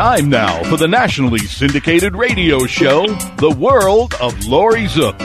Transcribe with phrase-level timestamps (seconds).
[0.00, 5.20] Time now for the nationally syndicated radio show, The World of Laurie Zoock.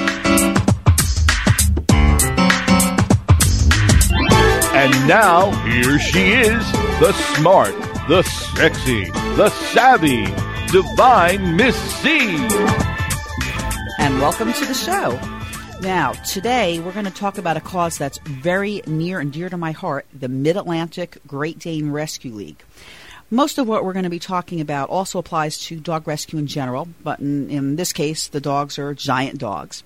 [4.76, 7.74] And now, here she is, the smart,
[8.10, 9.06] the sexy,
[9.38, 10.26] the savvy,
[10.74, 12.36] divine Miss C.
[13.98, 15.18] And welcome to the show.
[15.80, 19.56] Now, today we're going to talk about a cause that's very near and dear to
[19.56, 22.62] my heart the Mid Atlantic Great Dane Rescue League.
[23.32, 26.46] Most of what we're going to be talking about also applies to dog rescue in
[26.46, 29.84] general, but in, in this case, the dogs are giant dogs.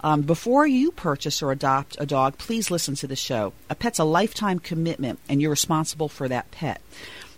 [0.00, 3.54] Um, before you purchase or adopt a dog, please listen to the show.
[3.70, 6.82] A pet's a lifetime commitment, and you're responsible for that pet.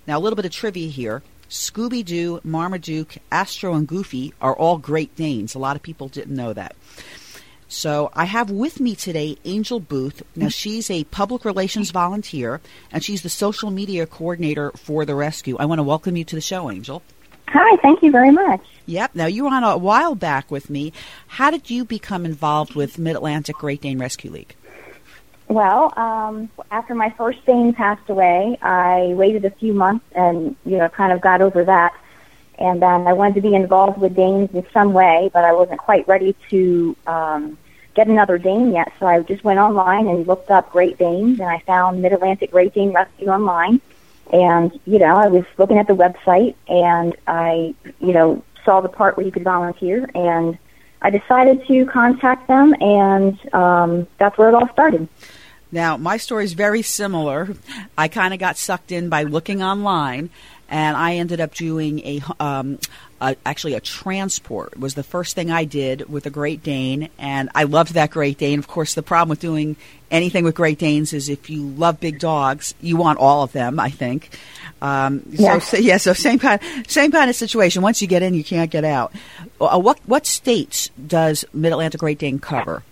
[0.09, 1.23] Now, a little bit of trivia here.
[1.48, 5.55] Scooby Doo, Marmaduke, Astro, and Goofy are all Great Danes.
[5.55, 6.74] A lot of people didn't know that.
[7.69, 10.23] So I have with me today Angel Booth.
[10.35, 15.57] Now she's a public relations volunteer and she's the social media coordinator for the rescue.
[15.59, 17.02] I want to welcome you to the show, Angel.
[17.49, 18.63] Hi, thank you very much.
[18.87, 19.15] Yep.
[19.15, 20.95] Now you were on a while back with me.
[21.27, 24.55] How did you become involved with Mid Atlantic Great Dane Rescue League?
[25.49, 30.79] Well, um, after my first Dane passed away, I waited a few months and you
[30.79, 31.95] know kind of got over that.
[32.59, 35.78] And then I wanted to be involved with Danes in some way, but I wasn't
[35.78, 37.59] quite ready to um,
[37.95, 38.92] get another Dane yet.
[38.98, 42.51] So I just went online and looked up Great Danes, and I found Mid Atlantic
[42.51, 43.80] Great Dane Rescue online.
[44.32, 48.88] And you know, I was looking at the website, and I, you know, saw the
[48.88, 50.59] part where you could volunteer, and
[51.01, 55.09] I decided to contact them, and um, that's where it all started.
[55.70, 57.48] Now, my story is very similar.
[57.96, 60.30] I kind of got sucked in by looking online,
[60.69, 62.79] and I ended up doing a, um,
[63.21, 67.50] a, actually a transport was the first thing I did with a Great Dane, and
[67.55, 68.59] I loved that Great Dane.
[68.59, 69.77] Of course, the problem with doing
[70.10, 73.81] anything with Great Danes is if you love big dogs, you want all of them.
[73.81, 74.31] I think.
[74.81, 75.59] Um, yeah.
[75.59, 77.82] So, yeah, so same kind, same kind of situation.
[77.82, 79.12] Once you get in, you can't get out.
[79.60, 82.82] Uh, what what states does Mid Atlantic Great Dane cover?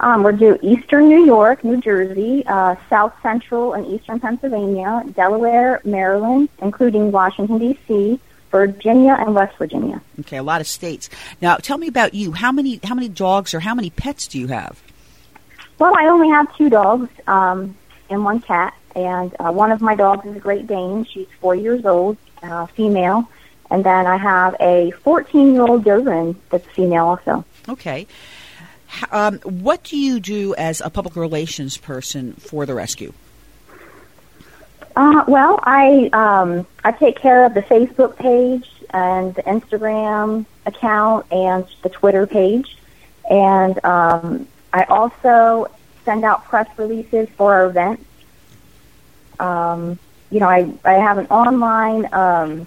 [0.00, 5.80] Um, we're due Eastern New York, New Jersey, uh, South Central and Eastern Pennsylvania, Delaware,
[5.84, 8.20] Maryland, including Washington D.C.,
[8.50, 10.00] Virginia, and West Virginia.
[10.20, 11.08] Okay, a lot of states.
[11.40, 12.32] Now, tell me about you.
[12.32, 14.82] How many how many dogs or how many pets do you have?
[15.78, 17.76] Well, I only have two dogs um,
[18.08, 21.04] and one cat, and uh, one of my dogs is a Great Dane.
[21.04, 23.28] She's four years old, uh, female,
[23.70, 27.44] and then I have a 14 year old Doberman that's female also.
[27.68, 28.06] Okay.
[29.10, 33.12] Um, what do you do as a public relations person for the rescue?
[34.94, 41.26] Uh, well, I um, I take care of the Facebook page and the Instagram account
[41.30, 42.78] and the Twitter page,
[43.28, 45.70] and um, I also
[46.06, 48.04] send out press releases for our events.
[49.38, 49.98] Um,
[50.30, 52.66] you know, I I have an online um,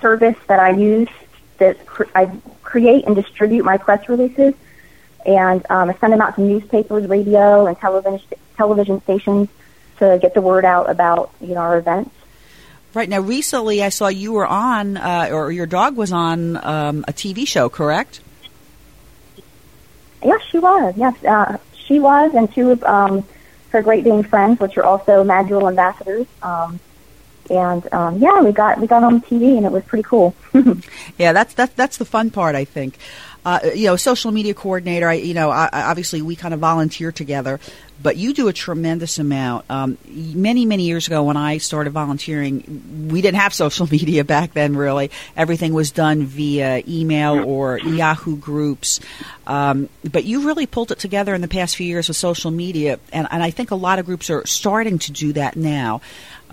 [0.00, 1.10] service that I use
[1.58, 1.76] that
[2.14, 2.30] I
[2.74, 4.52] create and distribute my press releases,
[5.24, 8.20] and um, I send them out to newspapers, radio, and television
[8.56, 9.48] television stations
[9.98, 12.10] to get the word out about you know our events.
[12.92, 17.04] Right now, recently I saw you were on, uh, or your dog was on um,
[17.06, 18.20] a TV show, correct?
[20.24, 20.96] Yes, she was.
[20.96, 23.24] Yes, uh, she was, and two of um,
[23.68, 26.26] her Great Dane friends, which are also Mad ambassadors.
[26.42, 26.80] Um,
[27.50, 30.34] and um, yeah, we got we got on TV, and it was pretty cool.
[31.18, 32.98] yeah, that's that's that's the fun part, I think.
[33.46, 35.06] Uh, you know, social media coordinator.
[35.06, 37.60] I, you know, I, obviously we kind of volunteer together,
[38.02, 39.66] but you do a tremendous amount.
[39.68, 44.54] Um, many many years ago, when I started volunteering, we didn't have social media back
[44.54, 44.76] then.
[44.76, 49.00] Really, everything was done via email or Yahoo groups.
[49.46, 52.98] Um, but you really pulled it together in the past few years with social media,
[53.12, 56.00] and, and I think a lot of groups are starting to do that now.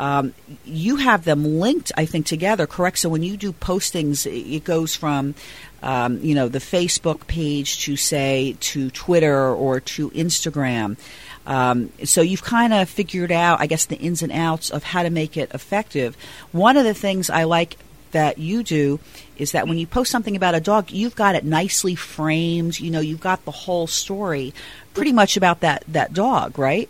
[0.01, 0.33] Um,
[0.65, 2.97] you have them linked, I think, together, correct?
[2.97, 5.35] So when you do postings, it goes from,
[5.83, 10.97] um, you know, the Facebook page to say to Twitter or to Instagram.
[11.45, 15.03] Um, so you've kind of figured out, I guess, the ins and outs of how
[15.03, 16.17] to make it effective.
[16.51, 17.77] One of the things I like
[18.09, 18.99] that you do
[19.37, 22.79] is that when you post something about a dog, you've got it nicely framed.
[22.79, 24.55] You know, you've got the whole story,
[24.95, 26.89] pretty much about that that dog, right?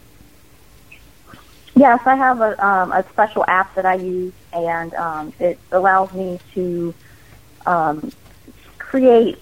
[1.76, 6.12] Yes, I have a, um, a special app that I use, and um, it allows
[6.14, 6.94] me to
[7.66, 8.12] um,
[8.78, 9.38] create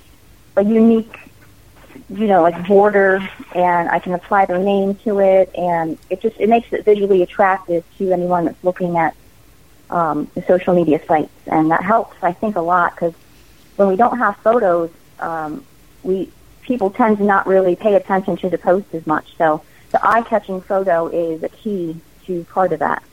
[0.55, 1.17] a unique,
[2.09, 6.39] you know, like border, and I can apply their name to it, and it just
[6.39, 9.15] it makes it visually attractive to anyone that's looking at
[9.89, 13.15] um, the social media sites, and that helps, I think, a lot because
[13.75, 15.65] when we don't have photos, um,
[16.03, 16.29] we
[16.61, 19.35] people tend to not really pay attention to the post as much.
[19.37, 21.99] So the eye-catching photo is a key
[22.29, 23.03] to part of that.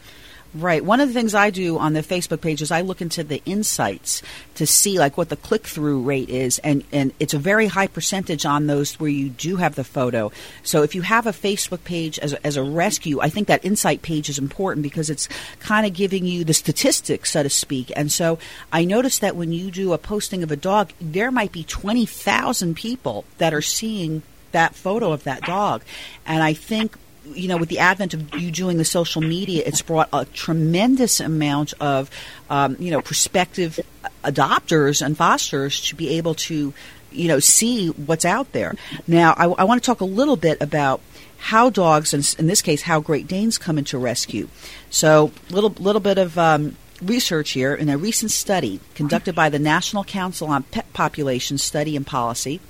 [0.54, 0.82] Right.
[0.82, 3.42] One of the things I do on the Facebook page is I look into the
[3.44, 4.22] insights
[4.54, 7.88] to see like what the click through rate is, and and it's a very high
[7.88, 10.32] percentage on those where you do have the photo.
[10.62, 13.66] So if you have a Facebook page as a, as a rescue, I think that
[13.66, 15.28] insight page is important because it's
[15.58, 17.92] kind of giving you the statistics, so to speak.
[17.94, 18.38] And so
[18.72, 22.06] I noticed that when you do a posting of a dog, there might be twenty
[22.06, 24.22] thousand people that are seeing
[24.52, 25.82] that photo of that dog,
[26.24, 26.96] and I think
[27.34, 31.20] you know, with the advent of you doing the social media, it's brought a tremendous
[31.20, 32.10] amount of,
[32.50, 33.80] um, you know, prospective
[34.24, 36.72] adopters and fosters to be able to,
[37.12, 38.74] you know, see what's out there.
[39.06, 41.00] Now, I, I want to talk a little bit about
[41.38, 44.48] how dogs, and in this case, how Great Danes come into rescue.
[44.90, 49.58] So, little little bit of um, research here in a recent study conducted by the
[49.58, 52.60] National Council on Pet Population Study and Policy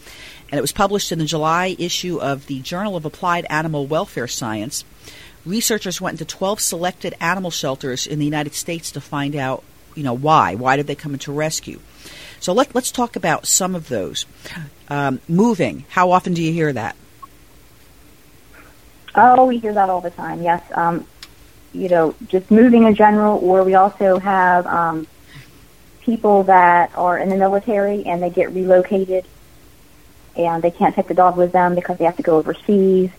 [0.50, 4.28] and it was published in the July issue of the Journal of Applied Animal Welfare
[4.28, 4.84] Science.
[5.44, 9.62] Researchers went into 12 selected animal shelters in the United States to find out,
[9.94, 10.54] you know, why.
[10.54, 11.80] Why did they come into rescue?
[12.40, 14.26] So let, let's talk about some of those.
[14.88, 15.84] Um, moving.
[15.88, 16.94] How often do you hear that?
[19.16, 20.42] Oh, we hear that all the time.
[20.42, 20.62] Yes.
[20.72, 21.06] Um,
[21.72, 25.08] you know, just moving in general, or we also have um,
[26.02, 29.24] people that are in the military and they get relocated
[30.36, 33.10] and they can't take the dog with them because they have to go overseas.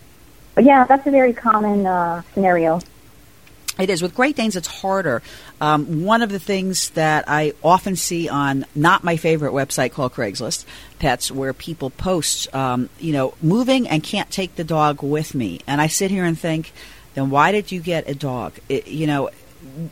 [0.54, 2.80] But yeah, that's a very common uh, scenario.
[3.78, 4.02] It is.
[4.02, 5.22] With Great Danes, it's harder.
[5.60, 10.14] Um, one of the things that I often see on not my favorite website called
[10.14, 10.64] Craigslist
[10.98, 15.60] Pets, where people post, um, you know, moving and can't take the dog with me.
[15.68, 16.72] And I sit here and think,
[17.14, 18.54] then why did you get a dog?
[18.68, 19.30] It, you know,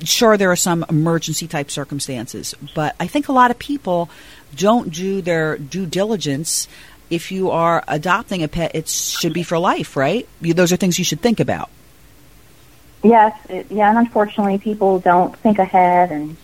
[0.02, 4.11] sure, there are some emergency type circumstances, but I think a lot of people
[4.56, 6.67] don't do their due diligence
[7.10, 10.28] if you are adopting a pet, it should be for life, right?
[10.40, 11.70] You, those are things you should think about.
[13.02, 16.36] Yes, it, yeah, and unfortunately, people don't think ahead, and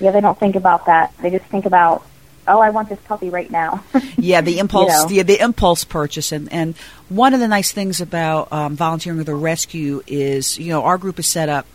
[0.00, 1.14] yeah, they don't think about that.
[1.18, 2.06] They just think about,
[2.48, 3.84] oh, I want this puppy right now.
[4.16, 5.22] yeah, the impulse, you know.
[5.22, 6.76] the, the impulse purchase, and and
[7.08, 10.98] one of the nice things about um, volunteering with a rescue is, you know, our
[10.98, 11.66] group is set up.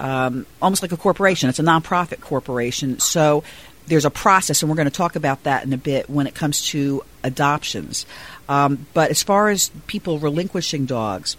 [0.00, 1.48] Um, almost like a corporation.
[1.48, 2.98] It's a nonprofit corporation.
[2.98, 3.44] So
[3.86, 6.34] there's a process, and we're going to talk about that in a bit when it
[6.34, 8.06] comes to adoptions.
[8.48, 11.36] Um, but as far as people relinquishing dogs,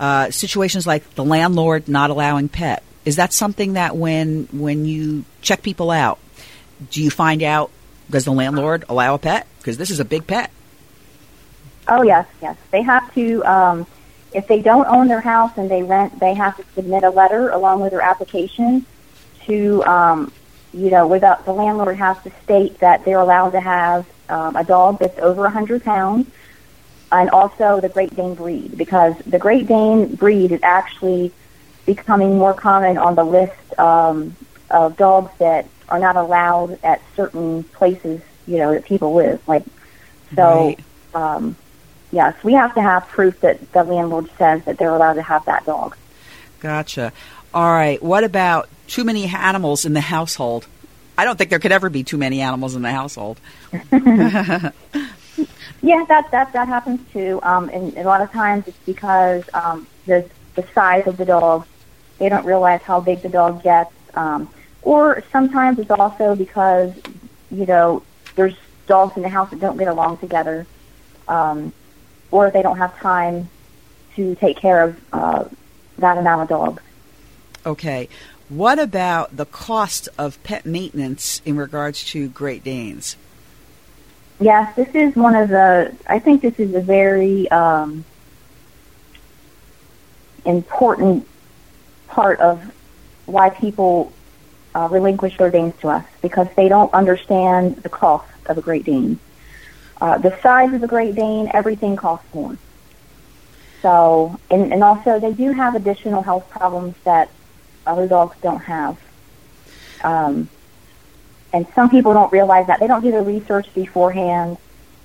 [0.00, 5.24] uh, situations like the landlord not allowing pet, is that something that when when you
[5.40, 6.18] check people out,
[6.90, 7.70] do you find out
[8.10, 9.46] does the landlord allow a pet?
[9.58, 10.50] Because this is a big pet.
[11.86, 12.56] Oh yes, yes.
[12.70, 13.44] They have to.
[13.44, 13.86] Um,
[14.34, 17.48] if they don't own their house and they rent, they have to submit a letter
[17.48, 18.84] along with their application
[19.46, 20.32] to um,
[20.78, 24.62] you know, without the landlord has to state that they're allowed to have um, a
[24.62, 26.28] dog that's over 100 pounds,
[27.10, 31.32] and also the Great Dane breed, because the Great Dane breed is actually
[31.84, 34.36] becoming more common on the list um,
[34.70, 39.46] of dogs that are not allowed at certain places, you know, that people live.
[39.48, 39.64] Like,
[40.36, 40.80] so, right.
[41.14, 41.56] um,
[42.12, 45.44] yes, we have to have proof that the landlord says that they're allowed to have
[45.46, 45.96] that dog.
[46.60, 47.12] Gotcha.
[47.54, 48.02] All right.
[48.02, 50.66] What about too many animals in the household?
[51.16, 53.40] I don't think there could ever be too many animals in the household.
[53.72, 54.70] yeah,
[56.08, 57.40] that that that happens too.
[57.42, 61.66] Um, and, a lot of times it's because um, the the size of the dog.
[62.18, 63.92] They don't realize how big the dog gets.
[64.14, 64.48] Um,
[64.82, 66.92] or sometimes it's also because
[67.50, 68.02] you know
[68.36, 68.54] there's
[68.86, 70.66] dogs in the house that don't get along together,
[71.26, 71.72] um,
[72.30, 73.48] or they don't have time
[74.14, 75.44] to take care of uh,
[75.98, 76.82] that amount of dogs.
[77.68, 78.08] Okay.
[78.48, 83.14] What about the cost of pet maintenance in regards to Great Danes?
[84.40, 85.94] Yes, this is one of the.
[86.06, 88.06] I think this is a very um,
[90.46, 91.28] important
[92.06, 92.72] part of
[93.26, 94.14] why people
[94.74, 98.84] uh, relinquish their Danes to us because they don't understand the cost of a Great
[98.84, 99.18] Dane.
[100.00, 102.56] Uh, the size of a Great Dane, everything costs more.
[103.82, 107.28] So, and, and also they do have additional health problems that
[107.88, 108.98] other dogs don't have.
[110.04, 110.48] Um,
[111.52, 112.80] and some people don't realize that.
[112.80, 114.58] They don't do the research beforehand.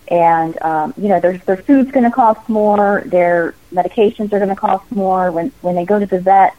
[0.10, 3.04] And, um, you know, their, their food's going to cost more.
[3.06, 5.32] Their medications are going to cost more.
[5.32, 6.56] When, when they go to the vet,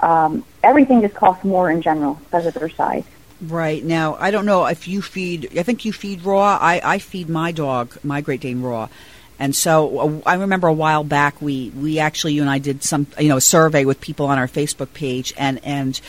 [0.00, 3.04] um, everything just costs more in general because of their size.
[3.42, 3.84] Right.
[3.84, 6.58] Now, I don't know if you feed, I think you feed raw.
[6.60, 8.88] I, I feed my dog, my Great Dane raw.
[9.38, 12.82] And so uh, I remember a while back we we actually you and I did
[12.82, 16.00] some you know a survey with people on our Facebook page and and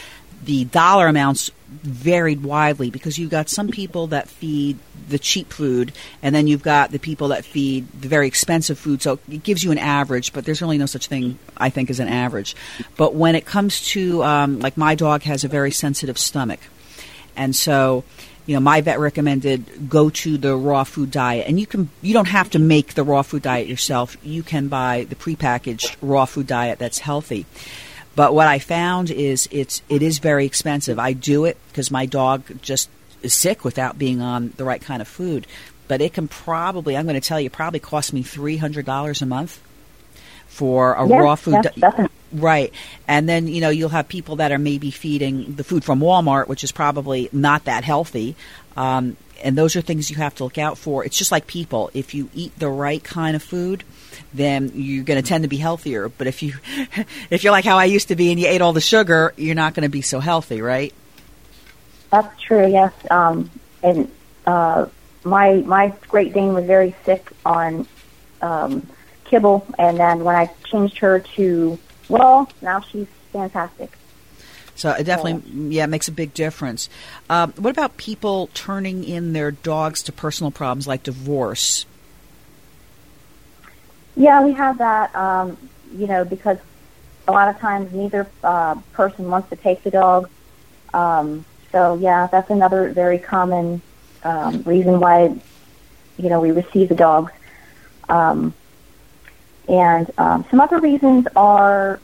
[0.44, 4.78] the dollar amounts varied widely because you've got some people that feed
[5.10, 5.92] the cheap food
[6.22, 9.02] and then you've got the people that feed the very expensive food.
[9.02, 12.00] So it gives you an average but there's really no such thing i think as
[12.00, 12.56] an average.
[12.96, 16.60] But when it comes to um, like my dog has a very sensitive stomach.
[17.36, 18.04] And so
[18.46, 22.14] you know my vet recommended go to the raw food diet and you can you
[22.14, 26.26] don't have to make the raw food diet yourself you can buy the prepackaged raw
[26.26, 27.46] food diet that's healthy
[28.16, 30.98] but what I found is it's it is very expensive.
[30.98, 32.90] I do it because my dog just
[33.22, 35.46] is sick without being on the right kind of food.
[35.88, 39.22] But it can probably I'm going to tell you probably cost me three hundred dollars
[39.22, 39.62] a month
[40.56, 41.70] for a yes, raw food.
[41.78, 42.74] Yes, di- right,
[43.08, 46.48] and then you know you'll have people that are maybe feeding the food from Walmart,
[46.48, 48.36] which is probably not that healthy.
[48.78, 51.04] Um, and those are things you have to look out for.
[51.04, 51.92] It's just like people.
[51.94, 53.84] If you eat the right kind of food,
[54.34, 56.08] then you're going to tend to be healthier.
[56.08, 56.54] But if you
[57.30, 59.56] if you're like how I used to be and you ate all the sugar, you're
[59.56, 60.94] not going to be so healthy, right?
[62.12, 62.66] That's true.
[62.66, 62.94] Yes.
[63.12, 63.52] Um,
[63.84, 64.10] and
[64.46, 64.86] uh,
[65.26, 67.86] my my Great Dane was very sick on
[68.42, 68.88] um,
[69.26, 71.78] kibble, and then when I changed her to
[72.10, 73.98] well, now she's fantastic.
[74.76, 76.90] So it definitely, yeah, it makes a big difference.
[77.30, 81.86] Um, what about people turning in their dogs to personal problems like divorce?
[84.18, 85.16] Yeah, we have that.
[85.16, 85.58] Um,
[85.94, 86.58] you know, because
[87.28, 90.30] a lot of times neither uh, person wants to take the dog.
[90.94, 93.82] Um, so yeah, that's another very common
[94.24, 95.36] um, reason why
[96.18, 97.32] you know we receive the dogs.
[98.10, 98.54] Um,
[99.76, 102.00] and um, some other reasons are,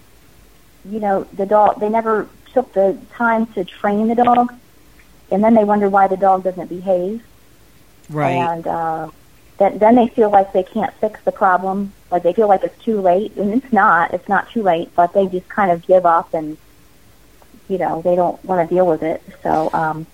[0.86, 4.54] you know, the dog they never took the time to train the dog,
[5.32, 7.24] and then they wonder why the dog doesn't behave.
[8.10, 8.32] Right.
[8.32, 9.10] And uh,
[9.58, 12.84] then then they feel like they can't fix the problem, like they feel like it's
[12.84, 14.14] too late, and it's not.
[14.14, 16.58] It's not too late, but they just kind of give up and
[17.70, 19.24] you know they don't want to deal with it.
[19.44, 20.06] So, um,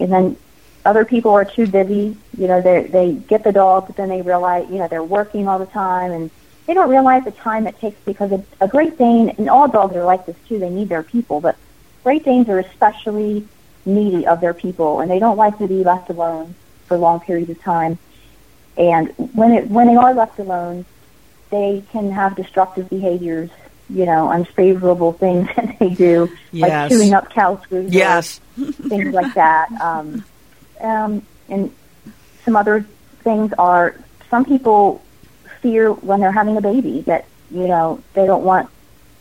[0.00, 0.36] and then
[0.84, 2.16] other people are too busy.
[2.36, 5.46] You know, they they get the dog, but then they realize you know they're working
[5.46, 6.30] all the time and
[6.70, 9.96] they don't realize the time it takes because a, a Great Dane and all dogs
[9.96, 10.60] are like this too.
[10.60, 11.56] They need their people, but
[12.04, 13.44] Great Danes are especially
[13.84, 16.54] needy of their people, and they don't like to be left alone
[16.86, 17.98] for long periods of time.
[18.76, 20.84] And when it when they are left alone,
[21.50, 23.50] they can have destructive behaviors.
[23.88, 26.70] You know, unfavorable things that they do, Yes.
[26.70, 28.40] like chewing up cow screws, Yes.
[28.88, 29.72] things like that.
[29.80, 30.24] Um,
[30.80, 31.74] um, and
[32.44, 32.86] some other
[33.24, 33.96] things are
[34.30, 35.02] some people
[35.60, 38.68] fear when they're having a baby that you know they don't want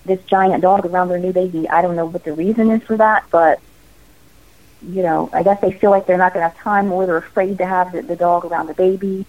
[0.06, 1.70] this giant dog around their new baby.
[1.70, 3.60] I don't know what the reason is for that, but
[4.82, 7.18] you know, I guess they feel like they're not going to have time, or they're
[7.18, 9.26] afraid to have the, the dog around the baby.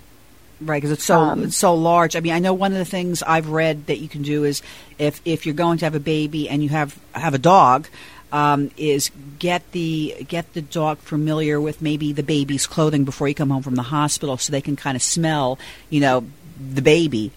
[0.61, 2.15] Right, because it's so Um, it's so large.
[2.17, 4.63] I mean, I know one of the things I've read that you can do is
[4.99, 7.89] if if you're going to have a baby and you have have a dog,
[8.31, 13.35] um, is get the get the dog familiar with maybe the baby's clothing before you
[13.35, 16.27] come home from the hospital, so they can kind of smell, you know,
[16.61, 17.31] the baby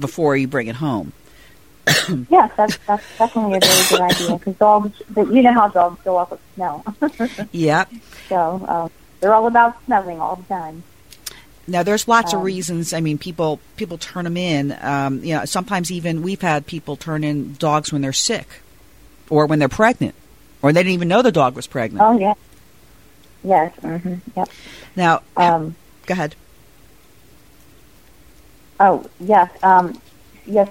[0.00, 1.12] before you bring it home.
[2.30, 6.00] Yes, that's that's definitely a very good idea because dogs, but you know how dogs
[6.04, 6.84] go off with smell.
[7.52, 7.90] Yep.
[8.28, 8.88] so uh,
[9.20, 10.82] they're all about smelling all the time.
[11.66, 12.92] Now, there's lots of Um, reasons.
[12.92, 14.76] I mean, people people turn them in.
[14.82, 18.46] Um, you know, sometimes even we've had people turn in dogs when they're sick,
[19.30, 20.14] or when they're pregnant,
[20.62, 22.02] or they didn't even know the dog was pregnant.
[22.02, 22.34] Oh yeah,
[23.42, 24.48] yes, hmm yep.
[24.96, 25.74] Now, Um,
[26.06, 26.34] go ahead.
[28.80, 29.50] Oh, yes.
[29.62, 30.00] Um,
[30.46, 30.68] yes.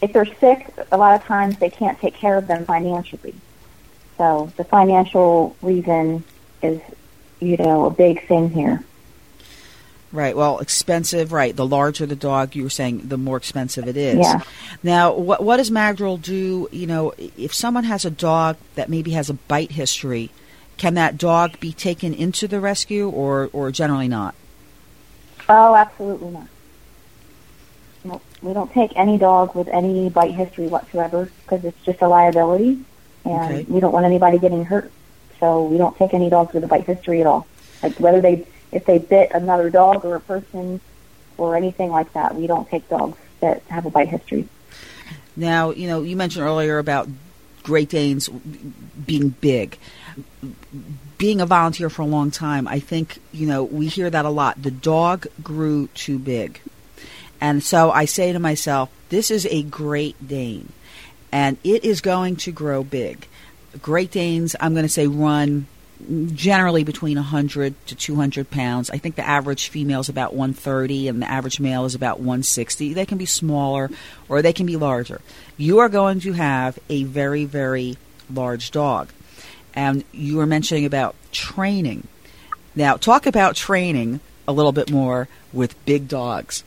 [0.00, 3.34] If they're sick, a lot of times they can't take care of them financially.
[4.18, 6.24] So the financial reason
[6.62, 6.80] is,
[7.40, 8.84] you know, a big thing here.
[10.12, 10.36] Right.
[10.36, 11.32] Well, expensive.
[11.32, 11.56] Right.
[11.56, 14.18] The larger the dog, you were saying, the more expensive it is.
[14.18, 14.42] Yeah.
[14.82, 16.68] Now, what what does MAGDRL do?
[16.70, 20.30] You know, if someone has a dog that maybe has a bite history,
[20.76, 24.34] can that dog be taken into the rescue, or or generally not?
[25.48, 26.48] Oh, absolutely not.
[28.42, 32.80] We don't take any dog with any bite history whatsoever because it's just a liability,
[33.24, 33.66] and Okay.
[33.68, 34.90] we don't want anybody getting hurt.
[35.38, 37.46] So we don't take any dogs with a bite history at all.
[37.82, 40.80] Like whether they if they bit another dog or a person
[41.38, 44.48] or anything like that, we don't take dogs that have a bite history.
[45.36, 47.08] Now, you know, you mentioned earlier about
[47.62, 49.78] Great Danes being big.
[51.18, 54.30] Being a volunteer for a long time, I think, you know, we hear that a
[54.30, 54.62] lot.
[54.62, 56.60] The dog grew too big.
[57.42, 60.72] And so I say to myself, this is a Great Dane,
[61.32, 63.26] and it is going to grow big.
[63.82, 65.66] Great Danes, I'm going to say, run
[66.34, 68.90] generally between 100 to 200 pounds.
[68.90, 72.92] I think the average female is about 130 and the average male is about 160.
[72.92, 73.90] They can be smaller
[74.28, 75.20] or they can be larger.
[75.56, 77.96] You are going to have a very, very
[78.32, 79.08] large dog.
[79.74, 82.06] and you were mentioning about training.
[82.74, 86.62] Now, talk about training a little bit more with big dogs.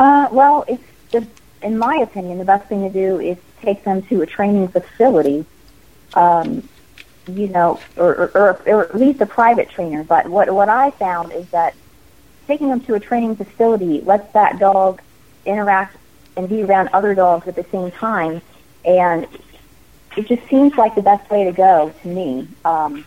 [0.00, 1.26] Uh, well, it's the,
[1.60, 5.44] in my opinion, the best thing to do is take them to a training facility,
[6.14, 6.66] um,
[7.28, 10.02] you know, or, or, or at least a private trainer.
[10.02, 11.74] But what what I found is that
[12.46, 15.02] taking them to a training facility lets that dog
[15.44, 15.98] interact
[16.34, 18.40] and be around other dogs at the same time,
[18.86, 19.28] and
[20.16, 22.48] it just seems like the best way to go to me.
[22.64, 23.04] Um,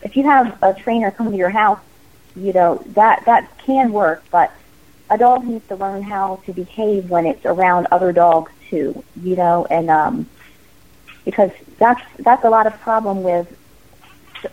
[0.00, 1.80] if you have a trainer come to your house,
[2.34, 4.50] you know that that can work, but
[5.12, 9.04] a dog needs to learn how to behave when it's around other dogs too.
[9.22, 10.26] You know, and um,
[11.24, 13.46] because that's that's a lot of problem with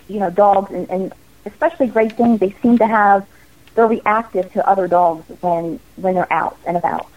[0.07, 1.13] you know dogs and, and
[1.45, 2.41] especially Great Danes.
[2.41, 3.25] They seem to have
[3.73, 7.07] they're reactive to other dogs when when they're out and about.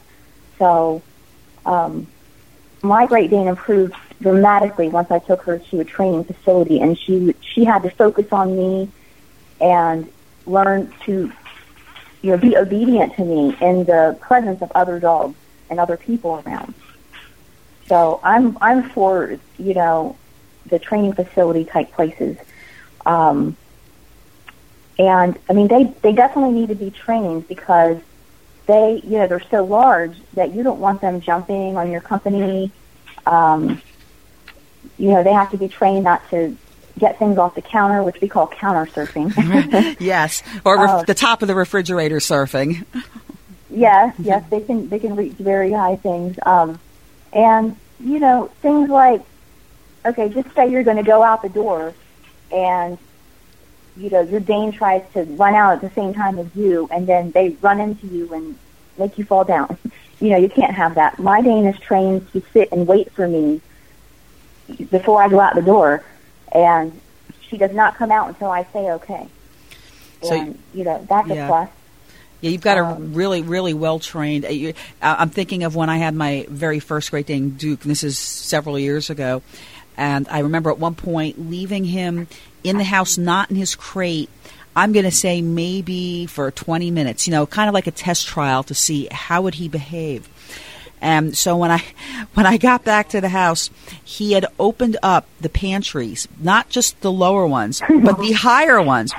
[0.58, 1.02] So
[1.66, 2.06] um,
[2.80, 7.34] my Great Dane improved dramatically once I took her to a training facility, and she
[7.40, 8.88] she had to focus on me
[9.60, 10.08] and
[10.46, 11.32] learn to
[12.22, 15.36] you know be obedient to me in the presence of other dogs
[15.68, 16.74] and other people around.
[17.88, 20.16] So I'm I'm for you know
[20.66, 22.36] the training facility type places.
[23.04, 23.56] Um,
[24.98, 28.00] and I mean they they definitely need to be trained because
[28.66, 32.70] they, you know, they're so large that you don't want them jumping on your company.
[33.26, 33.80] Um,
[34.98, 36.56] you know, they have to be trained not to
[36.98, 39.96] get things off the counter, which we call counter surfing.
[40.00, 42.84] yes, or ref- uh, the top of the refrigerator surfing.
[43.70, 46.78] yes, yes, they can they can reach very high things, um,
[47.32, 49.22] and you know things like,
[50.04, 51.94] okay, just say you're going to go out the door,
[52.50, 52.98] and
[53.96, 57.06] you know, your Dane tries to run out at the same time as you, and
[57.06, 58.58] then they run into you and
[58.98, 59.76] make you fall down.
[60.20, 61.18] You know, you can't have that.
[61.18, 63.60] My Dane is trained to sit and wait for me
[64.88, 66.04] before I go out the door,
[66.52, 67.00] and
[67.40, 69.28] she does not come out until I say okay.
[70.22, 71.44] So, and, you know, that's yeah.
[71.44, 71.70] a plus.
[72.40, 74.44] Yeah, you've got um, a really, really well trained.
[74.44, 77.80] Uh, I'm thinking of when I had my very first Great Dane Duke.
[77.80, 79.42] this is several years ago,
[79.96, 82.26] and I remember at one point leaving him
[82.64, 84.28] in the house, not in his crate.
[84.74, 88.26] I'm going to say maybe for 20 minutes, you know, kind of like a test
[88.26, 90.28] trial to see how would he behave.
[91.02, 91.84] And so when I
[92.34, 93.68] when I got back to the house,
[94.02, 99.12] he had opened up the pantries, not just the lower ones, but the higher ones,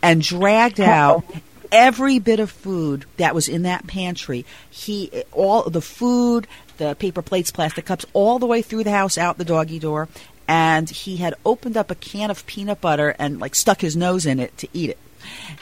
[0.00, 1.24] and dragged out
[1.72, 4.46] every bit of food that was in that pantry.
[4.70, 6.46] He all the food,
[6.78, 10.08] the paper plates, plastic cups, all the way through the house, out the doggy door,
[10.46, 14.24] and he had opened up a can of peanut butter and like stuck his nose
[14.24, 14.98] in it to eat it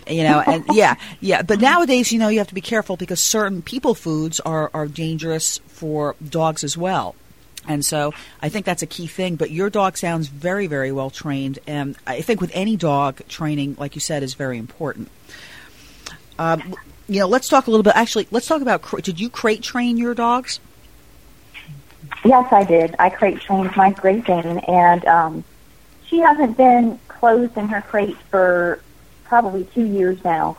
[0.07, 3.21] you know and yeah yeah but nowadays you know you have to be careful because
[3.21, 7.15] certain people foods are are dangerous for dogs as well
[7.67, 9.37] and so I think that's a key thing.
[9.37, 11.59] But your dog sounds very, very well trained.
[11.67, 15.11] And I think with any dog, training, like you said, is very important.
[16.39, 16.75] Um,
[17.09, 17.95] you know, let's talk a little bit.
[17.95, 18.85] Actually, let's talk about.
[19.03, 20.61] Did you crate train your dogs?
[22.25, 22.95] Yes, I did.
[22.99, 25.45] I crate trained my Great Dane, and um,
[26.07, 28.81] she hasn't been closed in her crate for
[29.25, 30.57] probably two years now.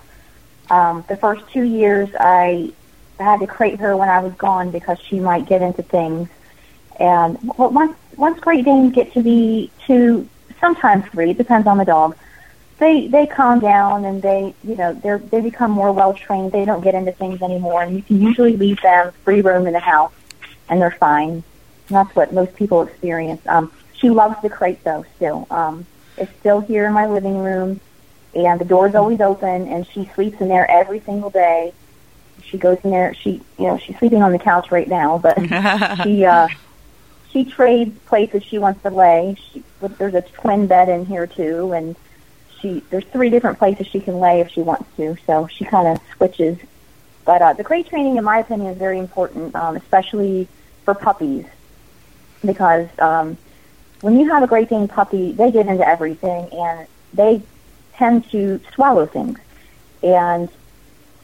[0.70, 2.72] Um, the first two years, I
[3.20, 6.30] had to crate her when I was gone because she might get into things.
[7.00, 10.28] And well, once once Great Danes get to be two,
[10.60, 12.16] sometimes three, depends on the dog.
[12.78, 16.52] They they calm down and they you know they they become more well trained.
[16.52, 19.74] They don't get into things anymore, and you can usually leave them free roam in
[19.74, 20.14] the house,
[20.70, 21.44] and they're fine.
[21.88, 23.46] That's what most people experience.
[23.48, 25.06] Um, she loves the crate though.
[25.16, 25.86] Still, um,
[26.18, 27.80] it's still here in my living room,
[28.36, 31.74] and the door's always open, and she sleeps in there every single day.
[32.44, 33.14] She goes in there.
[33.14, 35.38] She, you know, she's sleeping on the couch right now, but
[36.04, 36.48] she uh,
[37.32, 39.38] she trades places she wants to lay.
[39.52, 39.64] She,
[39.98, 41.96] there's a twin bed in here too, and
[42.60, 45.16] she there's three different places she can lay if she wants to.
[45.26, 46.58] So she kind of switches.
[47.26, 50.48] But uh, the crate training, in my opinion, is very important, um, especially
[50.84, 51.46] for puppies
[52.46, 53.38] because um,
[54.02, 57.42] when you have a Great Dane puppy, they get into everything and they
[57.96, 59.40] tend to swallow things,
[60.02, 60.50] and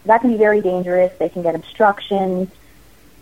[0.05, 1.12] that can be very dangerous.
[1.17, 2.49] They can get obstructions,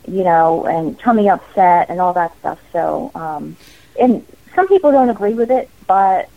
[0.08, 2.60] you know, and tummy upset and all that stuff.
[2.72, 3.58] So, um,
[4.00, 6.30] and some people don't agree with it, but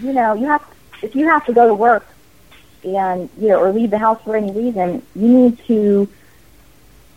[0.00, 0.64] you know, you have
[1.02, 2.06] if you have to go to work
[2.84, 6.08] and you know, or leave the house for any reason, you need to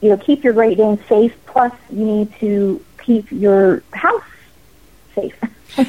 [0.02, 1.36] you know keep your Great Dane safe.
[1.45, 4.23] Plus, you need to keep your house
[5.15, 5.36] safe
[5.76, 5.84] so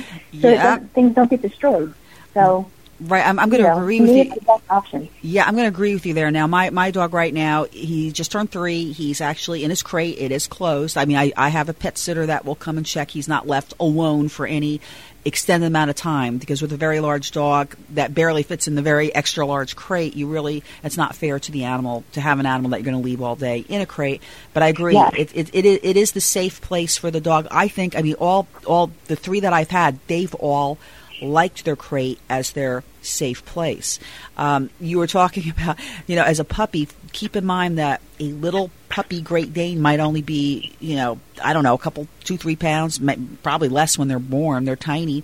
[0.49, 0.79] yeah.
[0.79, 1.93] things don't get destroyed.
[2.33, 4.25] So Right, I'm, I'm going you to know, agree with you.
[4.25, 5.09] the option.
[5.23, 6.31] Yeah, I'm going to agree with you there.
[6.33, 8.91] Now, my, my dog right now, he just turned three.
[8.93, 10.19] He's actually in his crate.
[10.19, 10.97] It is closed.
[10.99, 13.11] I mean, I, I have a pet sitter that will come and check.
[13.11, 14.81] He's not left alone for any
[15.25, 18.83] extended amount of time because with a very large dog that barely fits in the
[18.83, 22.47] very extra large crate, you really, it's not fair to the animal to have an
[22.47, 24.23] animal that you're going to leave all day in a crate.
[24.55, 27.47] But I agree, it, it, it, is- it is the safe place for the dog.
[27.51, 30.79] I think, I mean, all, all the three that I've had, they've all
[31.21, 33.99] liked their crate as their safe place.
[34.37, 38.25] Um, you were talking about, you know, as a puppy, keep in mind that a
[38.25, 42.37] little puppy Great Dane might only be, you know, I don't know, a couple, two,
[42.37, 43.01] three pounds,
[43.43, 44.65] probably less when they're born.
[44.65, 45.23] They're tiny.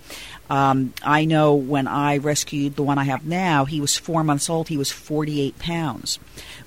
[0.51, 4.51] Um, I know when I rescued the one I have now, he was four months
[4.51, 4.69] old.
[4.69, 6.19] He was 48 pounds,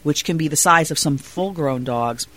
[0.03, 2.27] which can be the size of some full grown dogs.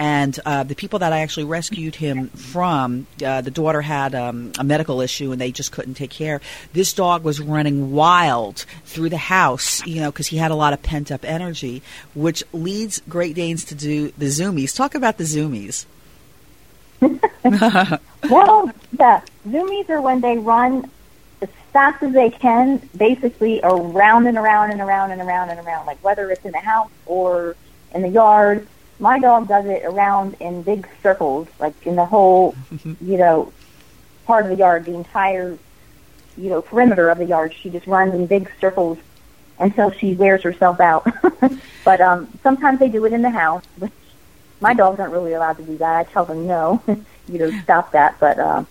[0.00, 4.50] And uh, the people that I actually rescued him from, uh, the daughter had um,
[4.58, 6.40] a medical issue and they just couldn't take care.
[6.72, 10.72] This dog was running wild through the house, you know, because he had a lot
[10.72, 11.82] of pent up energy,
[12.14, 14.74] which leads Great Danes to do the zoomies.
[14.74, 15.84] Talk about the zoomies.
[18.28, 20.90] Well, yeah, zoomies are when they run
[21.40, 25.86] as fast as they can, basically around and around and around and around and around,
[25.86, 27.56] like whether it's in the house or
[27.94, 28.66] in the yard.
[29.00, 32.54] My dog does it around in big circles, like in the whole,
[33.00, 33.52] you know,
[34.26, 35.56] part of the yard, the entire,
[36.36, 37.54] you know, perimeter of the yard.
[37.54, 38.98] She just runs in big circles
[39.58, 41.06] until she wears herself out.
[41.84, 43.92] but um, sometimes they do it in the house, which
[44.60, 45.96] my dogs aren't really allowed to do that.
[45.96, 46.82] I tell them no,
[47.28, 48.20] you know, stop that.
[48.20, 48.64] But uh,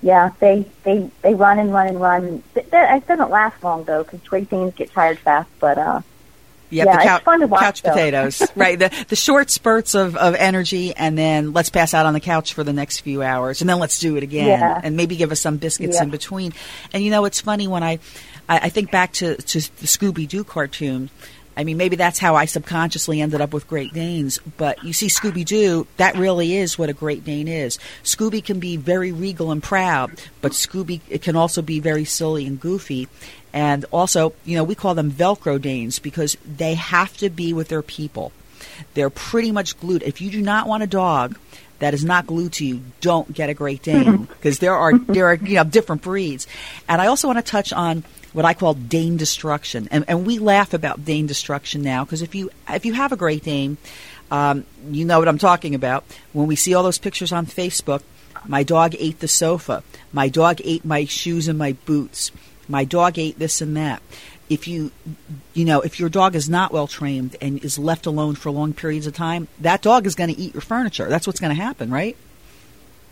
[0.00, 2.42] yeah, they they they run and run and run.
[2.54, 5.50] It, it doesn't last long though, because Danes get tired fast.
[5.58, 6.02] But uh,
[6.72, 7.90] Yep, Yeah, the it's fun to watch, couch though.
[7.90, 8.78] potatoes, right?
[8.78, 12.54] The the short spurts of, of energy, and then let's pass out on the couch
[12.54, 14.80] for the next few hours, and then let's do it again, Yeah.
[14.82, 16.04] and maybe give us some biscuits Yeah.
[16.04, 16.52] in between.
[16.92, 17.98] And you know, it's funny when I
[18.48, 21.10] I, I think back to to the Scooby Doo cartoon.
[21.54, 24.38] I mean, maybe that's how I subconsciously ended up with Great Danes.
[24.56, 27.78] But you see, Scooby Doo, that really is what a Great Dane is.
[28.04, 32.46] Scooby can be very regal and proud, but Scooby it can also be very silly
[32.46, 33.06] and goofy.
[33.52, 37.68] And also, you know, we call them Velcro Danes because they have to be with
[37.68, 38.32] their people.
[38.94, 40.02] They're pretty much glued.
[40.02, 41.38] If you do not want a dog
[41.78, 45.26] that is not glued to you, don't get a Great Dane because there are there
[45.26, 46.46] are you know different breeds.
[46.88, 50.38] And I also want to touch on what I call Dane destruction, and and we
[50.38, 53.76] laugh about Dane destruction now because if you if you have a Great Dane,
[54.30, 56.04] um, you know what I'm talking about.
[56.32, 58.02] When we see all those pictures on Facebook,
[58.46, 62.30] my dog ate the sofa, my dog ate my shoes and my boots,
[62.68, 64.02] my dog ate this and that.
[64.48, 64.90] If you,
[65.54, 68.74] you know, if your dog is not well trained and is left alone for long
[68.74, 71.08] periods of time, that dog is going to eat your furniture.
[71.08, 72.16] That's what's going to happen, right?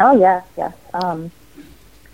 [0.01, 0.75] oh yes, yes.
[0.95, 1.31] Um,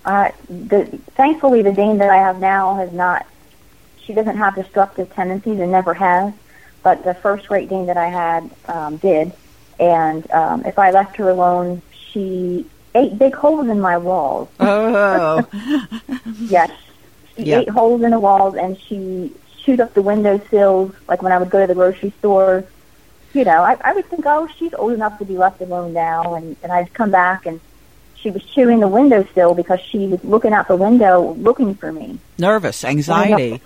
[0.04, 3.26] uh, the thankfully the Dane that I have now has not.
[3.98, 6.32] She doesn't have destructive tendencies and never has.
[6.82, 9.32] But the first Great Dane that I had um, did,
[9.80, 14.48] and um, if I left her alone, she ate big holes in my walls.
[14.60, 15.44] Oh,
[16.38, 16.70] Yes.
[17.36, 17.58] She Yeah.
[17.60, 21.38] ate holes in the walls and she chewed up the window sills, like when I
[21.38, 22.64] would go to the grocery store.
[23.34, 26.34] You know, I, I would think, oh, she's old enough to be left alone now.
[26.34, 27.60] And, and I'd come back and
[28.14, 32.18] she was chewing the windowsill because she was looking out the window looking for me.
[32.38, 33.60] nervous, anxiety.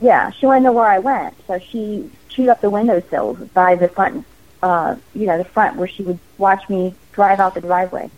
[0.00, 1.34] Yeah, she wanted to know where I went.
[1.46, 4.26] So she chewed up the windowsills by the front,
[4.62, 8.10] uh, you know, the front where she would watch me drive out the driveway.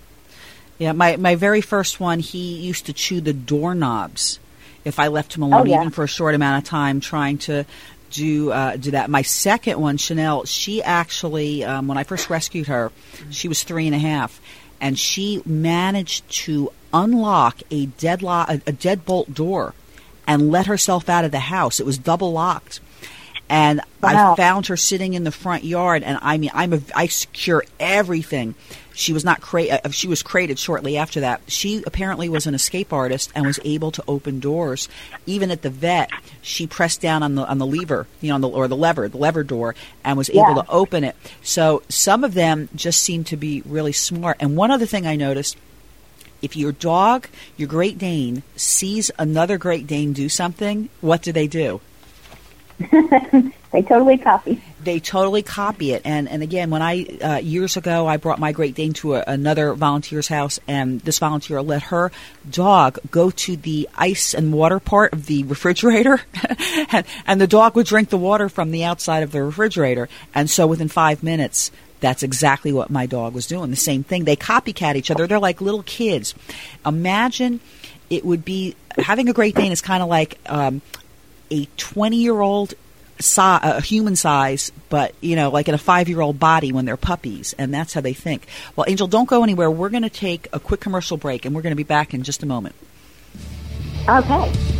[0.78, 4.38] Yeah, my my very first one, he used to chew the doorknobs
[4.84, 5.76] if I left him alone, Oh, yeah.
[5.80, 7.64] even for a short amount of time, trying to
[8.10, 9.10] do uh, do that.
[9.10, 12.92] My second one, Chanel, she actually, um, when I first rescued her,
[13.30, 14.40] she was three and a half,
[14.80, 19.74] and she managed to unlock a deadlock, a, a deadbolt door,
[20.26, 21.80] and let herself out of the house.
[21.80, 22.80] It was double locked.
[23.48, 27.08] And I found her sitting in the front yard, and I mean, I'm a, I
[27.08, 28.54] secure everything.
[28.94, 31.40] She was not cra- uh, She was crated shortly after that.
[31.48, 34.88] She apparently was an escape artist and was able to open doors.
[35.26, 36.10] Even at the vet,
[36.42, 39.08] she pressed down on the on the lever, you know, on the, or the lever,
[39.08, 40.62] the lever door, and was able Yeah.
[40.62, 41.16] to open it.
[41.42, 44.36] So some of them just seem to be really smart.
[44.40, 45.56] And one other thing I noticed
[46.40, 47.26] if your dog,
[47.56, 51.80] your Great Dane, sees another Great Dane do something, what do they do?
[53.74, 54.62] They totally copy.
[54.84, 56.02] They totally copy it.
[56.04, 59.24] And and again, when I uh, years ago I brought my Great Dane to a,
[59.26, 62.12] another volunteer's house, and this volunteer let her
[62.48, 66.20] dog go to the ice and water part of the refrigerator,
[66.92, 70.08] and, and the dog would drink the water from the outside of the refrigerator.
[70.36, 71.72] And so within five minutes.
[72.00, 73.70] That's exactly what my dog was doing.
[73.70, 74.24] The same thing.
[74.24, 75.26] They copycat each other.
[75.26, 76.34] They're like little kids.
[76.84, 77.60] Imagine
[78.10, 80.82] it would be having a Great Dane is kind of like um,
[81.54, 82.74] a 20 year old
[83.36, 86.96] a human size, but you know, like in a five year old body when they're
[86.96, 88.46] puppies, and that's how they think.
[88.74, 89.70] Well, Angel, don't go anywhere.
[89.70, 92.24] We're going to take a quick commercial break, and we're going to be back in
[92.24, 92.74] just a moment.
[94.08, 94.73] Okay.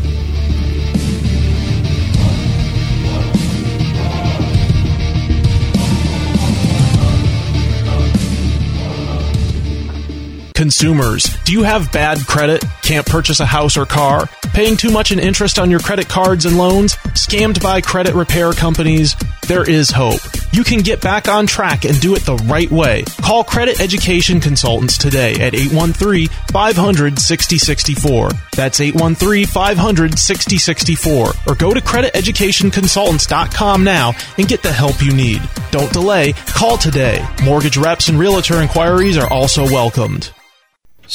[10.65, 12.65] Consumers, do you have bad credit?
[12.81, 14.31] Can't purchase a house or car?
[14.55, 16.97] Paying too much in interest on your credit cards and loans?
[17.13, 19.15] Scammed by credit repair companies?
[19.47, 20.23] There is hope.
[20.55, 23.05] You can get back on track and do it the right way.
[23.21, 28.31] Call Credit Education Consultants today at 813 500 6064.
[28.57, 31.33] That's 813 500 6064.
[31.47, 35.43] Or go to crediteducationconsultants.com now and get the help you need.
[35.71, 36.33] Don't delay.
[36.47, 37.23] Call today.
[37.45, 40.33] Mortgage reps and realtor inquiries are also welcomed.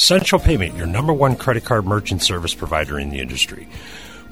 [0.00, 3.68] Central Payment, your number one credit card merchant service provider in the industry.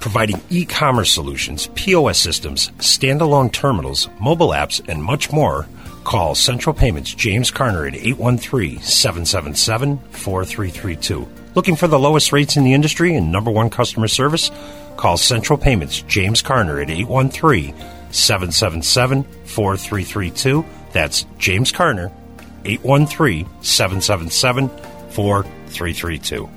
[0.00, 5.66] Providing e commerce solutions, POS systems, standalone terminals, mobile apps, and much more.
[6.04, 11.28] Call Central Payments James Carner at 813 777 4332.
[11.54, 14.50] Looking for the lowest rates in the industry and number one customer service?
[14.96, 17.74] Call Central Payments James Carner at 813
[18.10, 20.64] 777 4332.
[20.92, 22.10] That's James Carner,
[22.64, 26.48] 813 777 4332.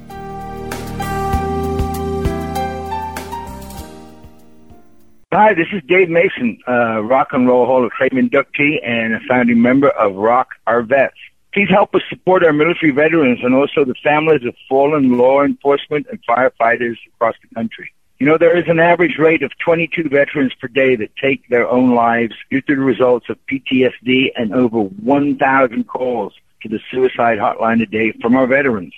[5.34, 9.20] Hi, this is Dave Mason, uh, Rock and Roll Hall of Fame inductee and a
[9.30, 11.16] founding member of Rock Our Vets.
[11.54, 16.06] Please help us support our military veterans and also the families of fallen law enforcement
[16.10, 17.94] and firefighters across the country.
[18.20, 21.68] You know, there is an average rate of 22 veterans per day that take their
[21.68, 27.38] own lives due to the results of PTSD and over 1,000 calls to the suicide
[27.38, 28.94] hotline today from our veterans.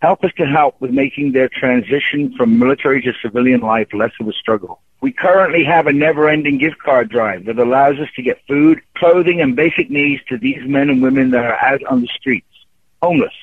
[0.00, 4.28] Help us to help with making their transition from military to civilian life less of
[4.28, 4.80] a struggle.
[5.00, 9.40] We currently have a never-ending gift card drive that allows us to get food, clothing,
[9.40, 12.46] and basic needs to these men and women that are out on the streets,
[13.02, 13.34] homeless.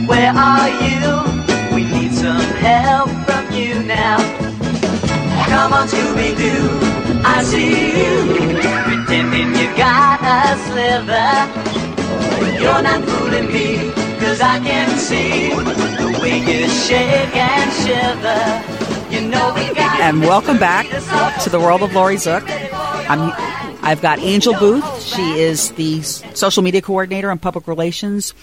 [0.07, 1.75] where are you?
[1.75, 4.17] We need some help from you now.
[5.47, 6.69] Come on, Scooby Doo,
[7.23, 8.15] I see you.
[8.89, 11.31] Pretending you got a sliver.
[12.63, 14.80] You're not fooling me, cause I can
[20.03, 20.87] and welcome back
[21.43, 22.43] to the world of Laurie Zoock.
[23.09, 23.33] I'm,
[23.83, 25.03] I've got Angel Booth.
[25.03, 28.35] She is the social media coordinator and public relations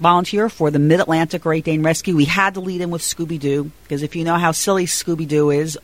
[0.00, 2.16] volunteer for the Mid Atlantic Great Dane Rescue.
[2.16, 5.28] We had to lead in with Scooby Doo because if you know how silly Scooby
[5.28, 5.78] Doo is,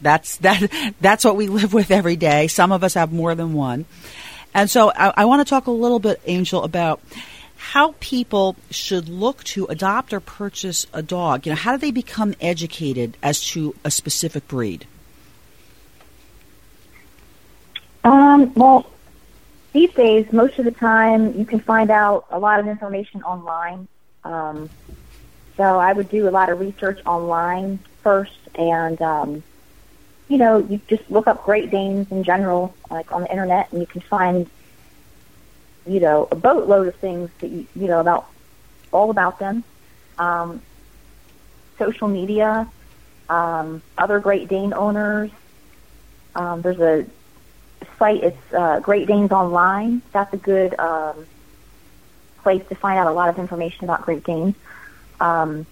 [0.00, 2.46] that's that that's what we live with every day.
[2.46, 3.86] Some of us have more than one,
[4.54, 7.00] and so I, I want to talk a little bit, Angel, about
[7.56, 11.46] how people should look to adopt or purchase a dog.
[11.46, 14.86] You know, how do they become educated as to a specific breed?
[18.04, 18.88] Um, well,
[19.72, 23.88] these days, most of the time, you can find out a lot of information online.
[24.24, 24.70] Um,
[25.56, 29.42] so I would do a lot of research online first, and um,
[30.28, 33.80] you know, you just look up Great Danes in general, like on the internet, and
[33.80, 34.48] you can find,
[35.86, 38.26] you know, a boatload of things that you, you know about
[38.92, 39.64] all about them.
[40.18, 40.62] Um,
[41.78, 42.68] social media,
[43.28, 45.30] um, other Great Dane owners.
[46.34, 47.06] Um, there's a
[47.98, 48.22] site.
[48.22, 50.02] It's uh, Great Danes Online.
[50.12, 51.26] That's a good um,
[52.42, 54.54] place to find out a lot of information about Great Danes.
[55.20, 55.66] Um,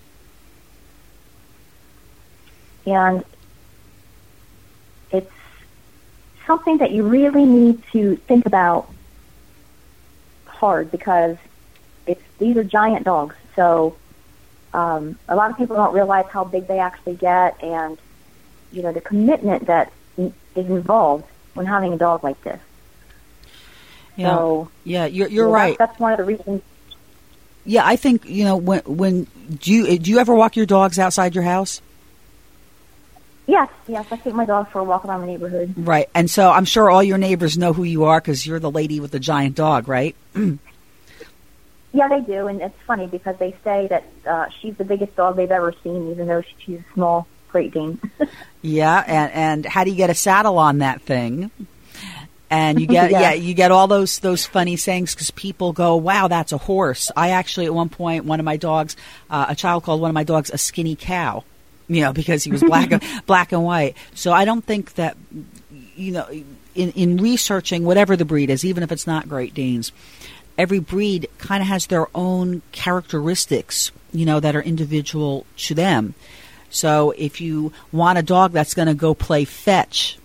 [2.87, 3.25] and
[5.11, 5.33] it's
[6.47, 8.91] something that you really need to think about
[10.65, 11.37] hard because
[12.07, 13.37] it's these are giant dogs.
[13.55, 13.97] So
[14.73, 17.99] um, a lot of people don't realize how big they actually get, and
[18.73, 22.61] you know the commitment that is involved when having a dog like this.
[24.17, 25.77] Yeah, So yeah, you're you're you know, right.
[25.77, 26.63] That's, that's one of the reasons.
[27.67, 29.27] Yeah, I think you know when when
[29.59, 31.83] do you do you ever walk your dogs outside your house?
[33.47, 35.75] Yes, yes, I take my dog for a walk around the neighborhood.
[35.77, 38.71] Right, and so I'm sure all your neighbors know who you are because you're the
[38.71, 40.17] lady with the giant dog, right?
[41.97, 45.37] Yeah, they do, and it's funny because they say that uh, she's the biggest dog
[45.37, 48.01] they've ever seen, even though she's a small Great Dane.
[48.63, 51.53] Yeah, and and how do you get a saddle on that thing?
[52.51, 53.33] And you get yeah, Yeah.
[53.35, 57.31] you get all those those funny sayings because people go, "Wow, that's a horse." I
[57.31, 58.97] actually at one point one of my dogs,
[59.31, 61.45] uh, a child called one of my dogs a skinny cow,
[61.89, 63.97] you know, because he was black and, black and white.
[64.15, 65.17] So I don't think that
[65.97, 66.27] you know
[66.75, 69.93] in in researching whatever the breed is, even if it's not Great Danes,
[70.59, 76.15] every breed kind of has their own characteristics, you know, that are individual to them.
[76.71, 80.19] So if you want a dog that's going to go play fetch,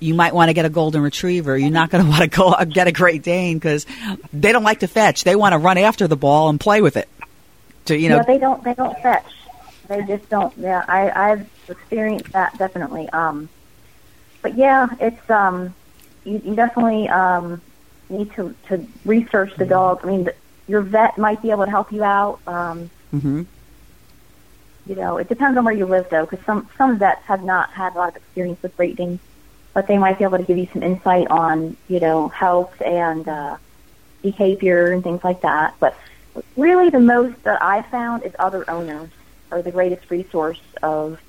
[0.00, 1.56] you might want to get a golden retriever.
[1.56, 3.86] You're not going to want to go get a Great Dane because
[4.32, 5.24] they don't like to fetch.
[5.24, 7.08] They want to run after the ball and play with it.
[7.86, 8.62] To you know, they don't.
[8.62, 9.24] They don't fetch.
[9.88, 10.52] They just don't.
[10.58, 13.08] Yeah, I, I've experienced that definitely.
[13.10, 13.48] Um,
[14.42, 15.74] but yeah, it's um,
[16.24, 17.62] you, you definitely um,
[18.10, 20.00] need to to research the dog.
[20.02, 20.34] I mean, the,
[20.68, 22.40] your vet might be able to help you out.
[22.46, 23.42] Um, hmm
[24.86, 27.70] you know, it depends on where you live though, because some some vets have not
[27.70, 29.20] had a lot of experience with Danes,
[29.74, 33.28] but they might be able to give you some insight on you know health and
[33.28, 33.56] uh,
[34.22, 35.74] behavior and things like that.
[35.78, 35.96] But
[36.56, 39.10] really, the most that I found is other owners
[39.50, 41.20] are the greatest resource of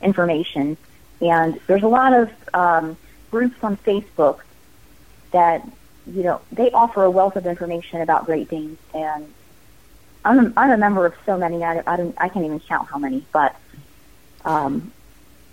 [0.00, 0.76] information,
[1.20, 2.96] and there's a lot of um,
[3.30, 4.40] groups on Facebook
[5.32, 5.66] that
[6.06, 9.32] you know they offer a wealth of information about Great Danes and
[10.24, 11.64] I'm a, I'm a member of so many.
[11.64, 12.14] I, I don't.
[12.18, 13.24] I can't even count how many.
[13.32, 13.56] But
[14.44, 14.92] um,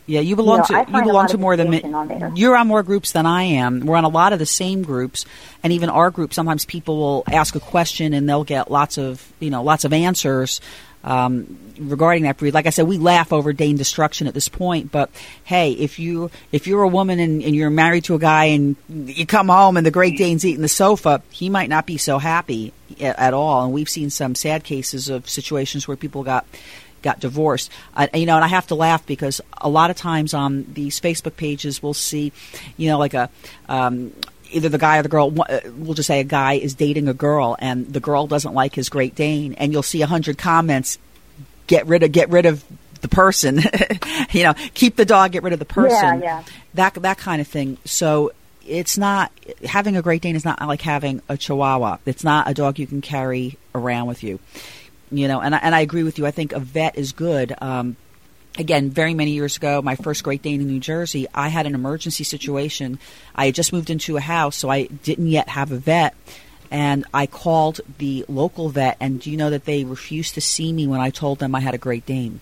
[0.05, 1.81] Yeah, you belong You know, to you belong to more than me.
[1.81, 2.35] on.
[2.35, 3.85] You're on more groups than I am.
[3.85, 5.25] We're on a lot of the same groups,
[5.63, 6.33] and even our group.
[6.33, 9.93] Sometimes people will ask a question and they'll get lots of you know lots of
[9.93, 10.61] answers
[11.03, 12.53] um, regarding that breed.
[12.53, 15.09] Like I said, we laugh over Dane destruction at this point, but
[15.43, 18.75] hey, if you if you're a woman and, and you're married to a guy and
[18.89, 22.17] you come home and the Great Dane's eating the sofa, he might not be so
[22.17, 23.63] happy at, at all.
[23.63, 26.45] And we've seen some sad cases of situations where people got
[27.01, 27.71] got divorced.
[28.13, 31.37] You know, and I have to laugh because a lot of times on these Facebook
[31.37, 32.33] pages we'll see,
[32.77, 33.29] you know, like a.
[33.67, 34.11] Um,
[34.51, 37.13] Either the guy or the girl, uh, we'll just say a guy is dating a
[37.13, 40.97] girl, and the girl doesn't like his Great Dane, and you'll see a hundred comments,
[41.67, 42.63] get rid of, get rid of
[43.01, 43.61] the person,
[44.31, 46.43] you know, keep the dog, get rid of the person, yeah.
[46.73, 47.77] that that kind of thing.
[47.85, 48.31] So
[48.65, 49.31] it's not
[49.63, 51.97] having a Great Dane is not like having a Chihuahua.
[52.05, 54.39] It's not a dog you can carry around with you
[55.11, 57.55] you know and I, and I agree with you i think a vet is good
[57.61, 57.95] um,
[58.59, 61.73] again very many years ago my first great dane in new jersey i had an
[61.73, 62.99] emergency situation.
[63.33, 66.13] I had just moved into a house so i didn't yet have a vet.
[66.69, 70.71] And i called the local vet and do you know that they refused to see
[70.73, 72.41] me when i told them i had a great dane?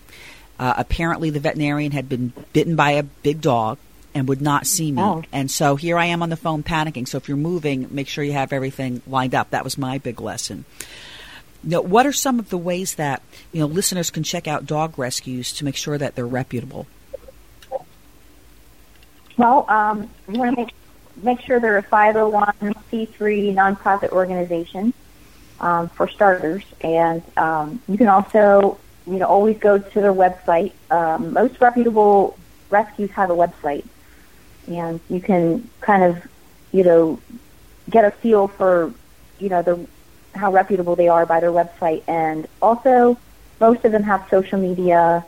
[0.58, 3.78] Uh, apparently the veterinarian had been bitten by a big dog
[4.12, 5.00] and would not see me.
[5.00, 5.22] Oh.
[5.32, 7.06] and so here i am on the phone panicking.
[7.06, 9.50] So if you're moving make sure you have everything lined up.
[9.50, 10.64] That was my big lesson
[11.62, 14.98] now, what are some of the ways that you know listeners can check out dog
[14.98, 16.86] rescues to make sure that they're reputable?
[19.36, 20.74] Well, um, you want to make
[21.22, 24.92] make sure they're a 501c3 nonprofit organization
[25.60, 30.72] um, for starters, and um, you can also you know always go to their website.
[30.90, 32.38] Um, most reputable
[32.70, 33.84] rescues have a website,
[34.68, 36.24] and you can kind of
[36.70, 37.20] you know
[37.90, 38.92] get a feel for
[39.40, 39.88] you know the
[40.38, 43.18] how reputable they are by their website, and also
[43.60, 45.24] most of them have social media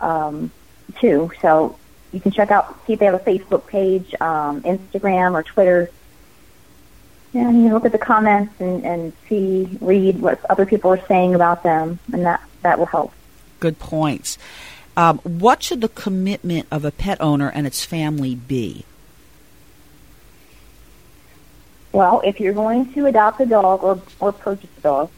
[0.00, 0.50] um,
[1.00, 1.30] too.
[1.40, 1.78] So
[2.12, 5.90] you can check out, see if they have a Facebook page, um, Instagram, or Twitter.
[7.32, 11.04] And you can look at the comments and, and see, read what other people are
[11.06, 13.12] saying about them, and that, that will help.
[13.58, 14.38] Good points.
[14.96, 18.84] Um, what should the commitment of a pet owner and its family be?
[21.94, 25.12] Well, if you're going to adopt a dog or, or purchase a dog,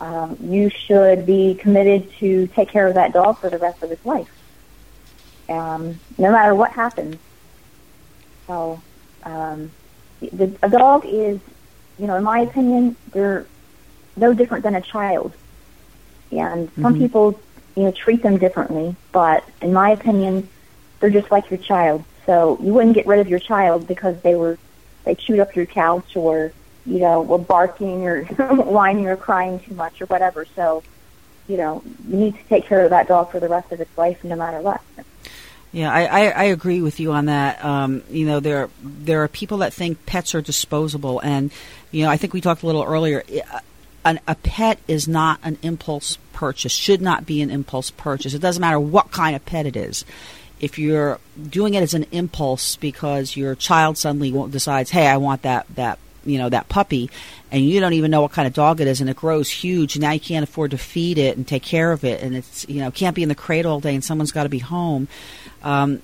[0.00, 3.90] um, you should be committed to take care of that dog for the rest of
[3.90, 4.28] its life,
[5.48, 7.18] um, no matter what happens.
[8.46, 8.84] So,
[9.24, 9.74] um,
[10.20, 11.40] the, a dog is,
[11.98, 13.50] you know, in my opinion, they're
[14.16, 15.34] no different than a child,
[16.30, 16.98] and some Mhm.
[16.98, 17.42] people,
[17.76, 18.96] you know, treat them differently.
[19.12, 20.50] But in my opinion,
[21.00, 22.04] they're just like your child.
[22.26, 24.58] So you wouldn't get rid of your child because they were
[25.06, 26.52] they chewed up your couch or
[26.84, 30.44] you know were barking or whining or crying too much or whatever.
[30.54, 30.82] So
[31.48, 33.96] you know you need to take care of that dog for the rest of its
[33.96, 34.82] life, no matter what.
[35.72, 37.64] Yeah, I, I, I agree with you on that.
[37.64, 41.50] Um, you know, there there are people that think pets are disposable, and
[41.90, 43.22] you know, I think we talked a little earlier.
[44.04, 46.72] An, a pet is not an impulse purchase.
[46.72, 48.34] Should not be an impulse purchase.
[48.34, 50.04] It doesn't matter what kind of pet it is.
[50.60, 51.18] If you're
[51.50, 55.98] doing it as an impulse because your child suddenly decides, "Hey, I want that that
[56.24, 57.10] you know that puppy,"
[57.52, 59.96] and you don't even know what kind of dog it is, and it grows huge.
[59.96, 62.66] And now you can't afford to feed it and take care of it, and it's
[62.68, 65.08] you know can't be in the crate all day, and someone's got to be home.
[65.62, 66.00] Um,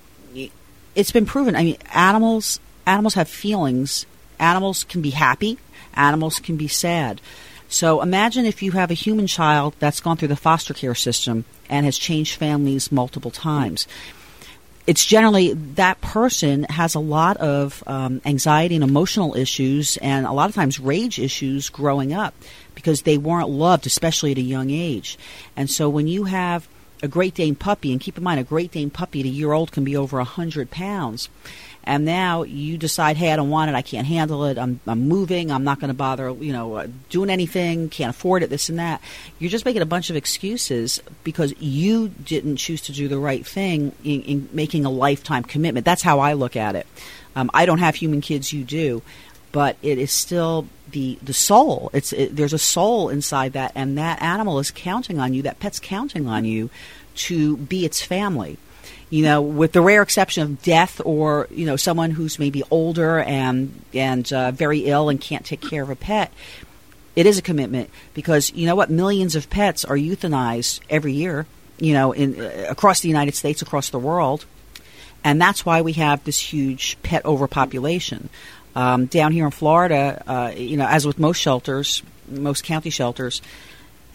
[0.95, 1.55] it's been proven.
[1.55, 4.05] I mean, animals animals have feelings.
[4.39, 5.57] Animals can be happy.
[5.95, 7.21] Animals can be sad.
[7.69, 11.45] So imagine if you have a human child that's gone through the foster care system
[11.69, 13.87] and has changed families multiple times.
[14.85, 20.33] It's generally that person has a lot of um, anxiety and emotional issues, and a
[20.33, 22.33] lot of times rage issues growing up
[22.75, 25.17] because they weren't loved, especially at a young age.
[25.55, 26.67] And so when you have
[27.01, 29.51] a Great Dane puppy, and keep in mind, a Great Dane puppy at a year
[29.51, 31.29] old can be over 100 pounds.
[31.83, 35.07] And now you decide, hey, I don't want it, I can't handle it, I'm, I'm
[35.07, 38.69] moving, I'm not going to bother, you know, uh, doing anything, can't afford it, this
[38.69, 39.01] and that.
[39.39, 43.45] You're just making a bunch of excuses because you didn't choose to do the right
[43.45, 45.85] thing in, in making a lifetime commitment.
[45.85, 46.87] That's how I look at it.
[47.35, 49.01] Um, I don't have human kids, you do,
[49.51, 51.89] but it is still the the soul.
[51.93, 55.41] It's it, there's a soul inside that, and that animal is counting on you.
[55.41, 56.69] That pet's counting on you
[57.15, 58.57] to be its family.
[59.13, 63.19] You know, with the rare exception of death or you know someone who's maybe older
[63.19, 66.33] and and uh, very ill and can't take care of a pet.
[67.15, 71.45] It is a commitment because you know what millions of pets are euthanized every year.
[71.77, 74.47] You know, in uh, across the United States, across the world,
[75.23, 78.29] and that's why we have this huge pet overpopulation.
[78.75, 83.43] Um, down here in Florida, uh, you know, as with most shelters, most county shelters,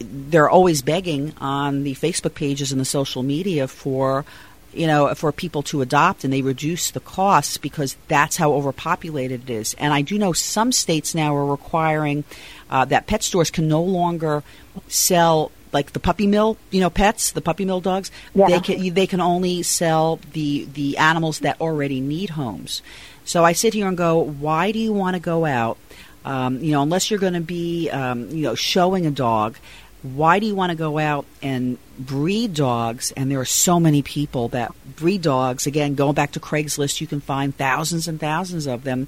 [0.01, 4.25] they're always begging on the Facebook pages and the social media for
[4.73, 9.49] you know, for people to adopt and they reduce the costs because that's how overpopulated
[9.49, 9.73] it is.
[9.75, 12.23] And I do know some states now are requiring
[12.69, 14.43] uh, that pet stores can no longer
[14.87, 18.11] sell like the puppy mill, you know, pets, the puppy mill dogs.
[18.33, 18.47] Yeah.
[18.47, 22.81] They can they can only sell the the animals that already need homes.
[23.25, 25.77] So I sit here and go, why do you want to go out?
[26.25, 29.57] Um, you know, unless you're going to be, um, you know, showing a dog,
[30.01, 33.11] why do you want to go out and breed dogs?
[33.11, 35.67] And there are so many people that breed dogs.
[35.67, 39.07] Again, going back to Craigslist, you can find thousands and thousands of them,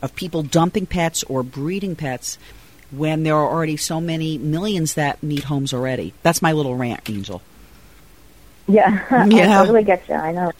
[0.00, 2.38] of people dumping pets or breeding pets
[2.90, 6.14] when there are already so many millions that need homes already.
[6.22, 7.42] That's my little rant, Angel.
[8.66, 9.60] Yeah, Yeah.
[9.60, 10.14] I totally get you.
[10.14, 10.52] I know.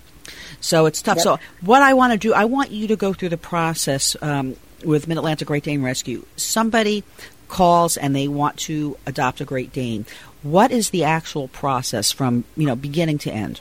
[0.61, 1.17] So it's tough.
[1.17, 1.23] Yep.
[1.23, 4.57] So what I want to do, I want you to go through the process um,
[4.85, 6.25] with Mid Atlantic Great Dane Rescue.
[6.37, 7.03] Somebody
[7.51, 10.07] calls and they want to adopt a Great Dane.
[10.43, 13.61] What is the actual process from you know beginning to end?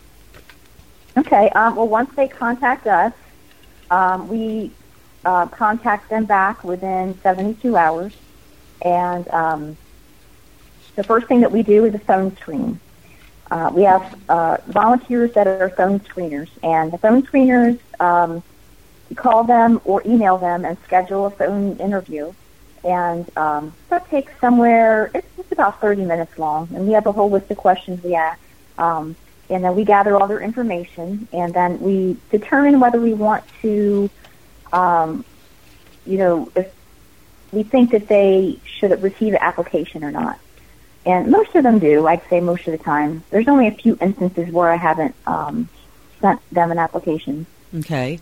[1.18, 1.50] Okay.
[1.50, 3.14] Um, well, once they contact us,
[3.92, 4.72] um, we
[5.26, 8.16] uh, contact them back within 72 hours,
[8.84, 9.78] and um,
[10.96, 12.80] the first thing that we do is a phone screen.
[13.52, 18.44] Uh, we have uh, volunteers that are phone screeners, and the phone screeners um,
[19.16, 22.32] call them or email them and schedule a phone interview.
[22.84, 27.12] And um, that takes somewhere, it's, it's about 30 minutes long, and we have a
[27.12, 28.40] whole list of questions we ask.
[28.78, 29.16] Um,
[29.50, 34.10] and then we gather all their information, and then we determine whether we want to,
[34.72, 35.26] um,
[36.06, 36.72] you know, if
[37.52, 40.40] we think that they should receive an application or not.
[41.06, 43.24] And most of them do, I'd say most of the time.
[43.32, 45.68] There's only a few instances where I haven't um,
[46.22, 47.46] sent them an application.
[47.74, 48.20] Okay.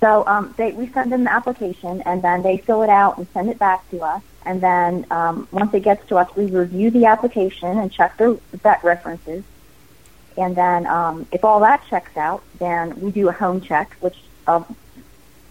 [0.00, 3.26] So um, they, we send them the application, and then they fill it out and
[3.32, 4.22] send it back to us.
[4.44, 8.34] And then um, once it gets to us, we review the application and check their
[8.52, 9.42] vet references.
[10.36, 14.16] And then um, if all that checks out, then we do a home check, which
[14.46, 14.62] uh,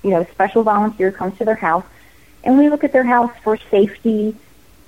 [0.03, 1.85] you know, a special volunteer comes to their house,
[2.43, 4.35] and we look at their house for safety,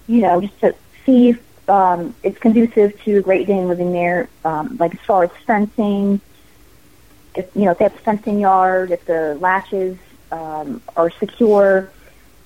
[0.06, 4.30] you know, just to see if um, it's conducive to a Great Dane living there,
[4.46, 6.22] um, like as far as fencing,
[7.38, 9.98] if you know if they have a fencing yard, if the latches
[10.32, 11.92] um, are secure,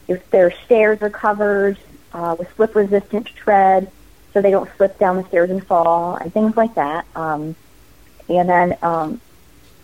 [0.07, 1.77] if their stairs are covered
[2.13, 3.91] uh, with slip-resistant tread,
[4.33, 7.05] so they don't slip down the stairs and fall, and things like that.
[7.15, 7.55] Um,
[8.29, 9.21] and then, um,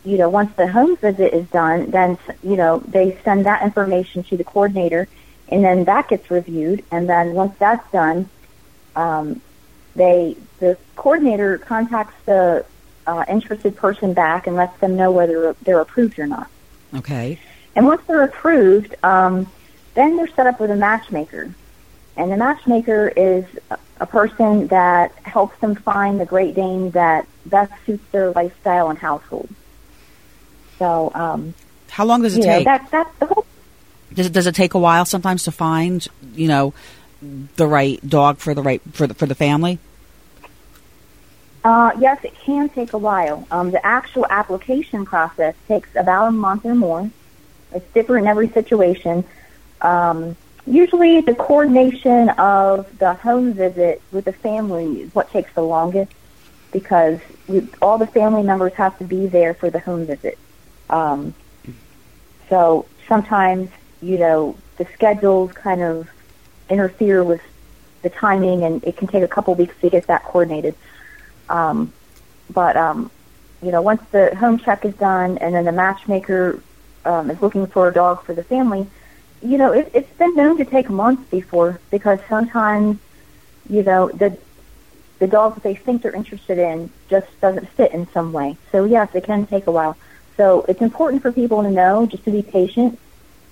[0.04, 4.24] you know, once the home visit is done, then you know they send that information
[4.24, 5.08] to the coordinator,
[5.50, 6.84] and then that gets reviewed.
[6.92, 8.30] And then once that's done,
[8.96, 9.42] um,
[9.96, 12.66] they the coordinator contacts the
[13.08, 16.50] uh, interested person back and lets them know whether they're approved or not.
[16.96, 17.40] Okay.
[17.76, 19.48] And once they're approved, um,
[19.94, 21.50] then they're set up with a matchmaker.
[22.16, 27.72] And the matchmaker is a- person that helps them find the Great Dane that best
[27.86, 29.50] suits their lifestyle and household.
[30.78, 31.56] So, um,
[31.90, 32.66] How long does it you know, take?
[32.92, 33.46] that, whole
[34.14, 36.74] does it does it take a while sometimes to find you know
[37.56, 39.80] the right dog for the right for the for the family?
[41.68, 43.46] Uh, yes, it can take a while.
[43.52, 47.12] Um, the actual application process takes about a month or more.
[47.74, 49.26] It's different in every situation.
[49.82, 55.62] Um, usually, the coordination of the home visit with the family is what takes the
[55.62, 56.14] longest
[56.72, 60.38] because we, all the family members have to be there for the home visit.
[60.90, 61.34] Um,
[62.48, 63.70] so sometimes,
[64.02, 66.10] you know, the schedules kind of
[66.70, 67.42] interfere with
[68.04, 70.74] the timing, and it can take a couple weeks to get that coordinated.
[71.50, 71.94] Um,
[72.50, 73.12] but um,
[73.62, 76.62] you know, once the home check is done, and then the matchmaker
[77.06, 78.88] um, is looking for a dog for the family,
[79.42, 83.00] you know, it, it's been known to take months before because sometimes,
[83.70, 84.38] you know, the
[85.20, 88.56] the dog that they think they're interested in just doesn't fit in some way.
[88.72, 89.98] So yes, it can take a while.
[90.36, 93.00] So it's important for people to know just to be patient,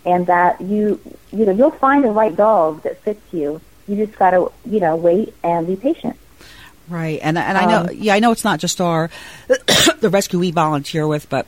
[0.06, 1.00] and that you
[1.32, 3.60] you know you'll find the right dog that fits you.
[3.88, 6.18] You just got to you know wait and be patient.
[6.88, 9.10] Right, and and I know, Um, yeah, I know it's not just our
[9.48, 11.48] the rescue we volunteer with, but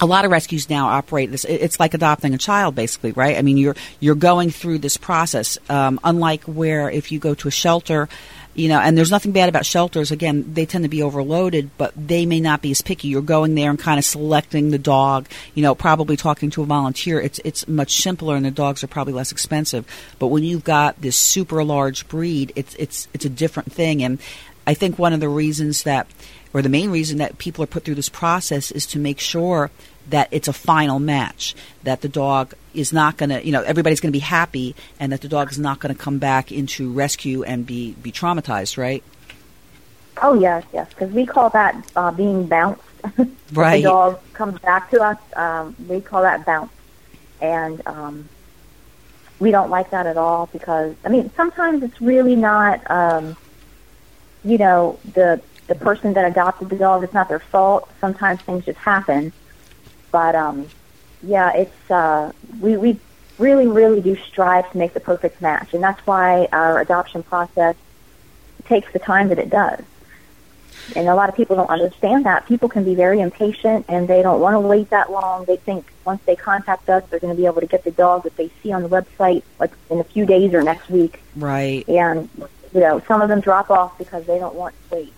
[0.00, 1.44] a lot of rescues now operate this.
[1.44, 3.38] It's like adopting a child, basically, right?
[3.38, 5.58] I mean, you're you're going through this process.
[5.68, 8.08] Um, unlike where if you go to a shelter,
[8.54, 10.10] you know, and there's nothing bad about shelters.
[10.10, 13.08] Again, they tend to be overloaded, but they may not be as picky.
[13.08, 15.28] You're going there and kind of selecting the dog.
[15.54, 17.20] You know, probably talking to a volunteer.
[17.20, 19.86] It's it's much simpler, and the dogs are probably less expensive.
[20.18, 24.18] But when you've got this super large breed, it's it's it's a different thing, and
[24.66, 26.06] I think one of the reasons that,
[26.52, 29.70] or the main reason that people are put through this process is to make sure
[30.08, 34.00] that it's a final match, that the dog is not going to, you know, everybody's
[34.00, 36.92] going to be happy, and that the dog is not going to come back into
[36.92, 39.02] rescue and be, be traumatized, right?
[40.22, 42.82] Oh yes, yes, because we call that uh, being bounced.
[43.52, 43.76] Right.
[43.76, 45.18] the dog comes back to us.
[45.36, 46.72] Um, we call that bounce,
[47.40, 48.28] and um,
[49.38, 53.36] we don't like that at all because I mean sometimes it's really not, um,
[54.44, 57.02] you know, the the person that adopted the dog.
[57.02, 57.90] It's not their fault.
[58.00, 59.32] Sometimes things just happen,
[60.12, 60.68] but um,
[61.22, 63.00] yeah, it's uh, we we
[63.38, 67.76] really really do strive to make the perfect match, and that's why our adoption process
[68.64, 69.82] takes the time that it does.
[70.94, 72.46] And a lot of people don't understand that.
[72.46, 75.44] People can be very impatient and they don't want to wait that long.
[75.44, 78.22] They think once they contact us, they're going to be able to get the dog
[78.22, 81.20] that they see on the website like in a few days or next week.
[81.34, 82.28] Right, And,
[82.76, 85.12] you know, some of them drop off because they don't want to wait.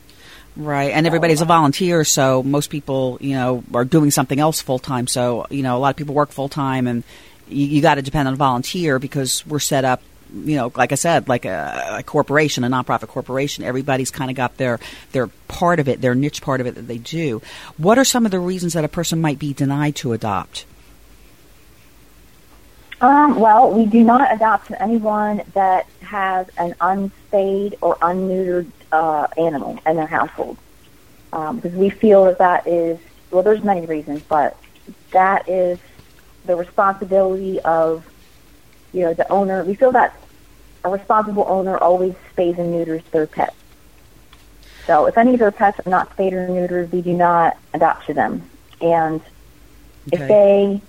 [0.57, 0.93] right.
[0.93, 5.09] And everybody's a volunteer, so most people, you know, are doing something else full time.
[5.09, 7.03] So, you know, a lot of people work full time, and
[7.49, 10.01] you, you got to depend on a volunteer because we're set up
[10.31, 14.37] you know, like I said, like a, a corporation, a nonprofit corporation, everybody's kind of
[14.37, 14.79] got their
[15.13, 17.41] their part of it, their niche part of it that they do.
[17.79, 20.67] What are some of the reasons that a person might be denied to adopt?
[23.01, 29.29] Um, well, we do not adopt to anyone that has an unspayed or unneutered uh,
[29.37, 30.59] animal in their household
[31.33, 32.99] um, because we feel that that is
[33.31, 33.43] well.
[33.43, 34.57] There's many reasons, but
[35.13, 35.79] that is
[36.45, 38.05] the responsibility of
[38.93, 39.63] you know the owner.
[39.63, 40.17] We feel that
[40.85, 43.55] a responsible owner always spays and neuters their pets.
[44.87, 48.07] So if any of their pets are not spayed or neutered, we do not adopt
[48.07, 48.49] to them.
[48.81, 49.21] And
[50.11, 50.81] if they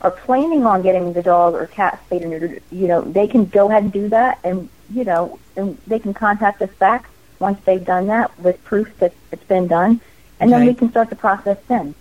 [0.00, 3.44] are planning on getting the dog or cat spayed or neutered, you know, they can
[3.44, 7.58] go ahead and do that, and you know, and they can contact us back once
[7.64, 10.00] they've done that with proof that it's been done,
[10.38, 11.94] and then we can start the process then.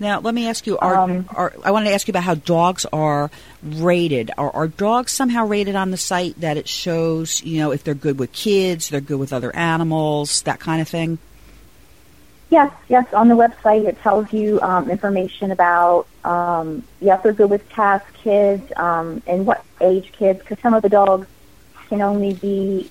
[0.00, 0.78] Now, let me ask you.
[0.78, 3.30] Are, Um, are I wanted to ask you about how dogs are
[3.62, 4.30] rated.
[4.38, 7.92] Are, are dogs somehow rated on the site that it shows, you know, if they're
[7.92, 11.18] good with kids, they're good with other animals, that kind of thing?
[12.50, 13.12] Yes, yes.
[13.14, 18.04] On the website, it tells you um, information about um, yes, they're good with cats,
[18.22, 20.40] kids, um, and what age kids.
[20.40, 21.28] Because some of the dogs
[21.88, 22.90] can only be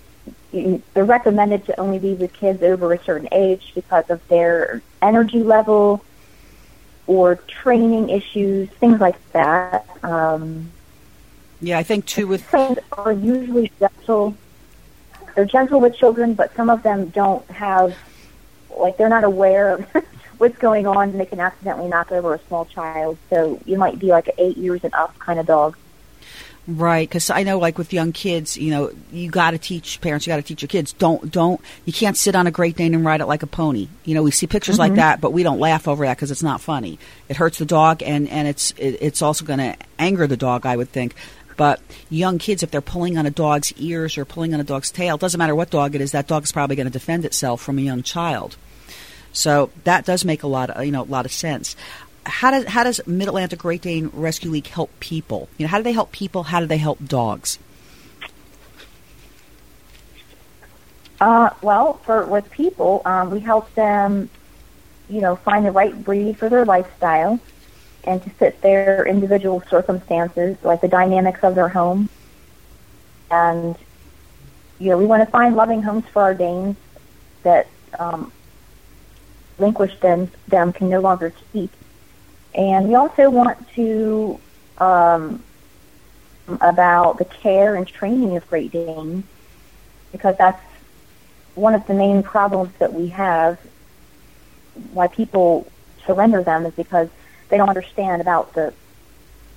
[0.51, 5.43] they're recommended to only be with kids over a certain age because of their energy
[5.43, 6.03] level
[7.05, 9.85] or training issues, things like that.
[10.03, 10.71] Um,
[11.61, 14.35] Yeah, I think too with are usually gentle.
[15.35, 17.95] They're gentle with children, but some of them don't have,
[18.77, 19.85] like, they're not aware of
[20.37, 23.17] what's going on, and they can accidentally knock over a small child.
[23.29, 25.75] So you might be like an eight years and up kind of dog.
[26.67, 30.27] Right, because I know, like with young kids, you know, you got to teach parents.
[30.27, 30.93] You got to teach your kids.
[30.93, 31.59] Don't, don't.
[31.85, 33.87] You can't sit on a Great Dane and ride it like a pony.
[34.05, 34.97] You know, we see pictures like mm-hmm.
[34.97, 36.99] that, but we don't laugh over that because it's not funny.
[37.27, 40.67] It hurts the dog, and and it's it, it's also going to anger the dog.
[40.67, 41.15] I would think.
[41.59, 44.91] But young kids, if they're pulling on a dog's ears or pulling on a dog's
[44.91, 46.13] tail, it doesn't matter what dog it is.
[46.13, 48.55] That dog is probably going to defend itself from a young child.
[49.33, 51.75] So that does make a lot of you know a lot of sense.
[52.25, 55.49] how does how does Mid Atlantic Great Dane Rescue League help people?
[55.57, 56.43] You know, how do they help people?
[56.43, 57.59] How do they help dogs?
[61.19, 64.29] Uh, well, for with people, um, we help them,
[65.09, 67.37] you know, find the right breed for their lifestyle,
[68.09, 72.09] and to fit their individual circumstances, like the dynamics of their home.
[73.29, 73.77] And
[74.79, 76.75] you know, we want to find loving homes for our Danes
[77.43, 77.67] that
[77.99, 78.31] um,
[79.59, 81.71] relinquished them them can no longer keep.
[82.55, 84.39] And we also want to
[84.79, 85.43] um,
[86.61, 89.23] about the care and training of Great Danes
[90.11, 90.63] because that's
[91.53, 93.59] one of the main problems that we have.
[94.93, 95.71] Why people
[96.07, 97.09] surrender them is because
[97.49, 98.73] they don't understand about the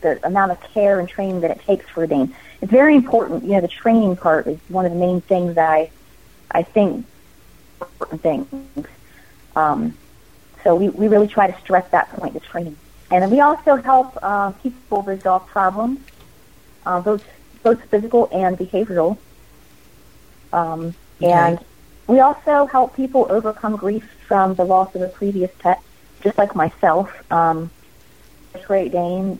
[0.01, 2.35] the amount of care and training that it takes for a Dane.
[2.61, 3.45] It's very important.
[3.45, 5.91] You know, the training part is one of the main things that I
[6.51, 7.07] I think
[7.81, 8.87] important things.
[9.55, 9.97] Um,
[10.65, 12.77] so we, we really try to stress that point, the training.
[13.11, 16.01] And then we also help uh, people resolve problems,
[16.87, 17.25] uh, both
[17.63, 19.19] both physical and behavioral.
[20.53, 21.31] Um, Okay.
[21.31, 21.59] And
[22.07, 25.81] we also help people overcome grief from the loss of a previous pet,
[26.21, 27.13] just like myself.
[27.31, 27.71] Um,
[28.61, 29.39] Great Dane.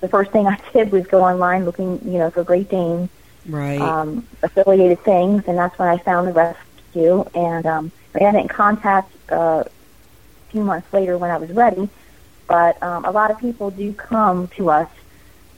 [0.00, 3.08] The first thing I did was go online looking, you know, for Great Dane
[3.48, 3.80] Right.
[3.80, 7.24] um, affiliated things, and that's when I found the rescue.
[7.34, 9.70] And um, I got in contact uh, a
[10.50, 11.88] few months later when I was ready.
[12.48, 14.90] But um, a lot of people do come to us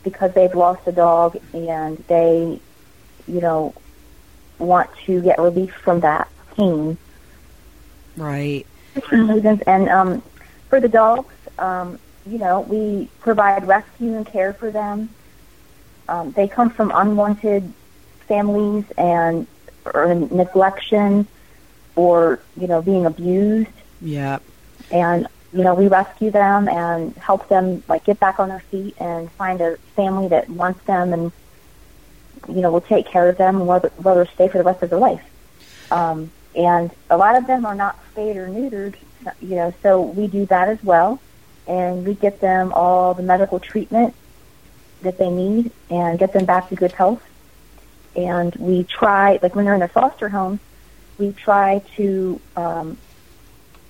[0.03, 2.61] because they've lost a dog and they,
[3.27, 3.75] you know,
[4.59, 6.97] want to get relief from that pain.
[8.17, 8.67] right.
[9.67, 10.23] And um,
[10.69, 15.09] for the dogs, um, you know, we provide rescue and care for them.
[16.09, 17.72] Um, they come from unwanted
[18.26, 19.47] families and
[19.85, 21.26] or neglection
[21.97, 23.70] or you know being abused,
[24.01, 24.39] Yeah.
[24.91, 28.95] and you know we rescue them and help them like get back on their feet
[28.99, 31.33] and find a family that wants them and
[32.49, 34.91] you know will take care of them and whether whether stay for the rest of
[34.91, 35.24] their life.
[35.91, 38.95] Um, and a lot of them are not spayed or neutered,
[39.41, 41.20] you know, so we do that as well,
[41.69, 44.14] and we get them all the medical treatment
[45.03, 47.23] that they need and get them back to good health.
[48.16, 50.59] And we try, like when they're in a foster home,
[51.19, 52.97] we try to, um,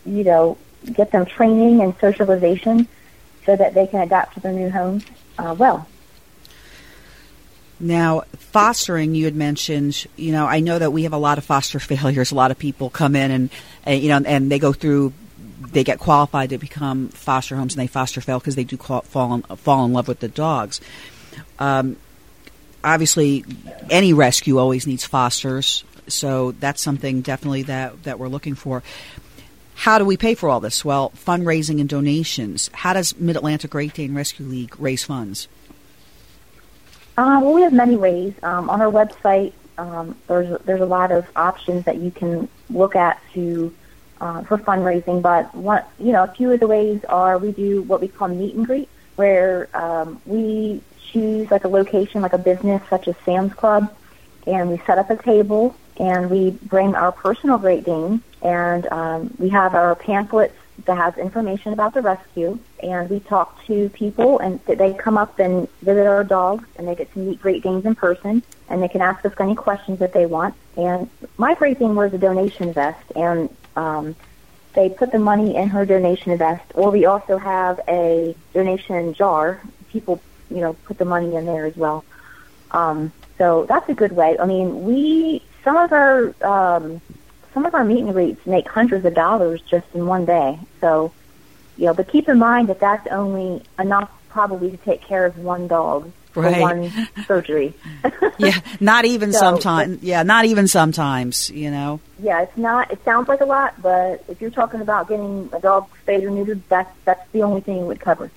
[0.05, 0.59] you know,
[0.93, 2.89] get them training and socialization
[3.47, 5.05] so that they can adapt to their new homes
[5.39, 5.89] uh, well.
[7.81, 11.45] Now, fostering, you had mentioned, you know, I know that we have a lot of
[11.45, 12.33] foster failures.
[12.33, 13.51] A lot of people come in and,
[13.85, 15.13] and you know, and they go through,
[15.61, 19.03] they get qualified to become foster homes and they foster fail because they do call,
[19.03, 20.81] fall, in, fall in love with the dogs.
[21.59, 21.97] Um,
[22.85, 23.45] obviously,
[23.91, 28.83] any rescue always needs fosters, so that's something definitely that, that we're looking for.
[29.75, 30.85] How do we pay for all this?
[30.85, 32.69] Well, fundraising and donations.
[32.73, 35.47] How does Mid Atlantic Great Dane Rescue League raise funds?
[37.17, 38.35] Uh, well, we have many ways.
[38.43, 42.97] Um, on our website, um, there's there's a lot of options that you can look
[42.97, 43.73] at to
[44.21, 45.23] uh, for fundraising.
[45.23, 48.29] But one, you know, a few of the ways are we do what we call
[48.29, 50.81] meet and greet, where um, we
[51.13, 53.95] choose like a location, like a business such as Sam's Club,
[54.47, 59.35] and we set up a table and we bring our personal Great Dane, and um,
[59.39, 60.55] we have our pamphlets
[60.85, 65.39] that has information about the rescue, and we talk to people, and they come up
[65.41, 68.89] and visit our dogs, and they get to meet Great Danes in person, and they
[68.89, 70.55] can ask us any questions that they want.
[70.77, 74.17] And my Great Dane wears a donation vest, and um,
[74.75, 79.63] they put the money in her donation vest, or we also have a donation jar.
[79.91, 80.21] People,
[80.51, 82.05] you know, put the money in there as well.
[82.73, 84.37] Um, so that's a good way.
[84.39, 87.01] I mean, we some of our um,
[87.55, 90.59] some of our meet and greets make hundreds of dollars just in one day.
[90.81, 91.13] So,
[91.77, 95.39] you know, but keep in mind that that's only enough probably to take care of
[95.39, 96.55] one dog Right.
[96.55, 97.75] for one surgery.
[98.39, 100.03] yeah, not even So, sometimes.
[100.03, 101.51] Yeah, not even sometimes.
[101.51, 102.01] You know.
[102.19, 102.91] yeah, it's not.
[102.91, 106.31] It sounds like a lot, but if you're talking about getting a dog spayed or
[106.31, 108.31] neutered, that's that's the only thing it would cover.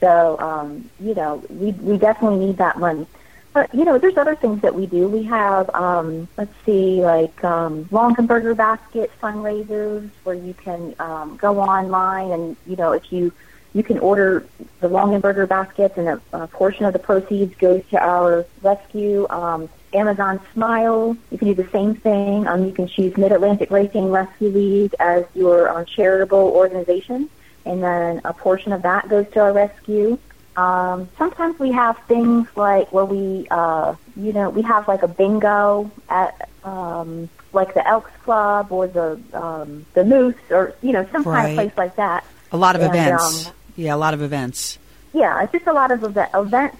[0.00, 3.06] So, um, you know, we we definitely need that money.
[3.52, 5.08] But you know, there's other things that we do.
[5.08, 11.58] We have, um, let's see, like um, Longaberger Basket fundraisers, where you can um, go
[11.58, 13.32] online and you know, if you
[13.78, 14.44] you can order
[14.80, 19.24] the Longaberger baskets, and a, a portion of the proceeds goes to our rescue.
[19.30, 22.46] Um, Amazon Smile, you can do the same thing.
[22.48, 27.30] Um, you can choose Mid Atlantic Racing Rescue League as your um, charitable organization,
[27.64, 30.18] and then a portion of that goes to our rescue.
[30.56, 35.08] Um, sometimes we have things like where we, uh, you know, we have like a
[35.08, 41.06] bingo at um, like the Elks Club or the um, the Moose or you know
[41.12, 42.24] some kind of place like that.
[42.50, 43.46] A lot of And, events.
[43.46, 44.76] um, Yeah, a lot of events.
[45.12, 46.76] Yeah, it's just a lot of eve- events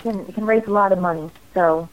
[0.00, 1.30] can can raise a lot of money.
[1.54, 1.88] So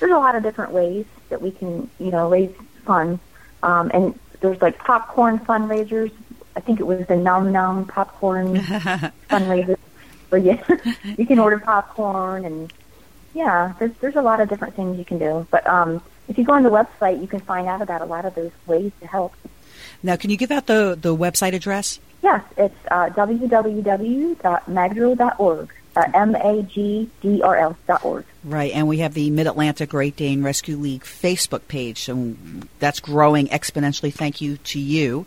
[0.00, 2.50] there's a lot of different ways that we can, you know, raise
[2.84, 3.20] funds.
[3.62, 6.10] Um, and there's like popcorn fundraisers.
[6.56, 8.56] I think it was the Num Num popcorn
[9.30, 9.78] fundraiser
[10.30, 10.58] where you
[11.16, 12.72] you can order popcorn and
[13.34, 15.46] yeah, there's there's a lot of different things you can do.
[15.48, 18.24] But um, if you go on the website, you can find out about a lot
[18.24, 19.32] of those ways to help.
[20.02, 22.00] Now, can you give out the, the website address?
[22.22, 25.72] Yes, it's uh, www.magdrl.org.
[25.94, 28.24] Uh, M-A-G-D-R-L dot org.
[28.44, 32.34] Right, and we have the Mid Atlantic Great Dane Rescue League Facebook page, so
[32.78, 34.10] that's growing exponentially.
[34.10, 35.26] Thank you to you.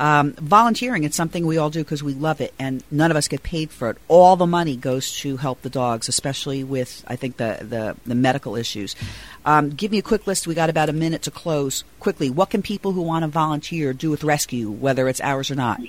[0.00, 3.28] Um, volunteering, it's something we all do because we love it, and none of us
[3.28, 3.98] get paid for it.
[4.08, 8.16] All the money goes to help the dogs, especially with, I think, the, the, the
[8.16, 8.96] medical issues.
[9.44, 10.46] Um, give me a quick list.
[10.46, 11.84] We got about a minute to close.
[11.98, 15.54] Quickly, what can people who want to volunteer do with rescue, whether it's ours or
[15.54, 15.80] not?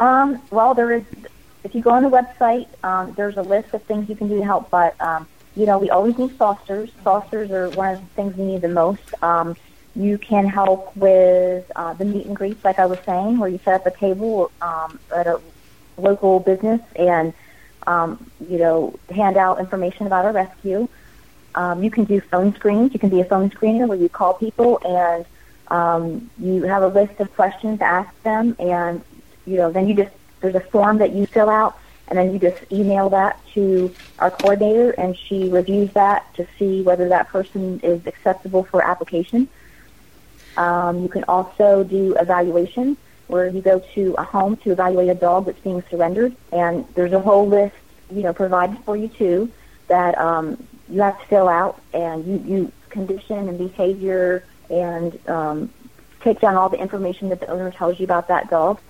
[0.00, 1.04] Um, well, there is.
[1.62, 4.38] If you go on the website, um, there's a list of things you can do
[4.38, 4.70] to help.
[4.70, 6.90] But um, you know, we always need fosters.
[7.04, 9.14] Fosters are one of the things we need the most.
[9.22, 9.56] Um,
[9.94, 13.58] you can help with uh, the meet and greets, like I was saying, where you
[13.64, 15.40] set up a table um, at a
[15.96, 17.34] local business and
[18.48, 20.88] you know hand out information about a rescue.
[21.54, 22.92] Um, you can do phone screens.
[22.92, 25.24] You can be a phone screener where you call people and
[25.70, 29.02] um, you have a list of questions to ask them, and
[29.46, 31.78] you know then you just there's a form that you fill out,
[32.08, 36.82] and then you just email that to our coordinator, and she reviews that to see
[36.82, 39.48] whether that person is acceptable for application.
[40.56, 42.96] Um, you can also do evaluation,
[43.28, 47.12] where you go to a home to evaluate a dog that's being surrendered, and there's
[47.12, 47.76] a whole list,
[48.10, 49.50] you know, provided for you too
[49.86, 50.56] that um,
[50.90, 55.70] you have to fill out, and you, you condition and behavior, and um,
[56.20, 58.80] take down all the information that the owner tells you about that dog.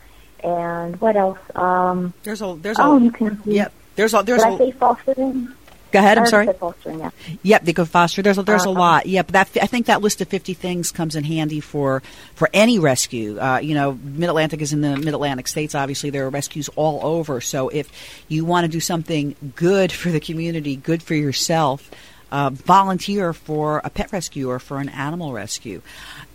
[0.43, 1.39] And what else?
[1.55, 3.41] Um, There's a there's oh, a you can.
[3.45, 3.73] yep.
[3.97, 5.49] There's a there's Did I a say fostering?
[5.93, 6.19] Go ahead.
[6.19, 6.47] I'm sorry.
[6.53, 7.01] fostering.
[7.01, 7.11] Yeah.
[7.43, 8.23] Yep, they go foster.
[8.23, 8.79] There's a, there's a Uh-huh.
[8.79, 9.07] lot.
[9.07, 12.03] Yep, that I think that list of 50 things comes in handy for
[12.35, 13.39] for any rescue.
[13.39, 15.75] Uh, you know, Mid Atlantic is in the Mid Atlantic states.
[15.75, 17.41] Obviously, there are rescues all over.
[17.41, 17.91] So if
[18.29, 21.91] you want to do something good for the community, good for yourself.
[22.31, 25.83] Uh, volunteer for a pet rescue or for an animal rescue.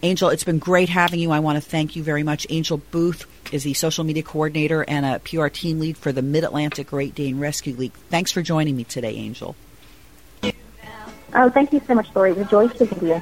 [0.04, 1.32] Angel, it's been great having you.
[1.32, 2.46] I want to thank you very much.
[2.50, 6.44] Angel Booth is the social media coordinator and a PR team lead for the Mid
[6.44, 7.94] Atlantic Great Dane Rescue League.
[8.10, 9.56] Thanks for joining me today, Angel.
[11.34, 12.32] Oh, thank you so much, Laurie.
[12.32, 13.20] It was a joy speaking to you.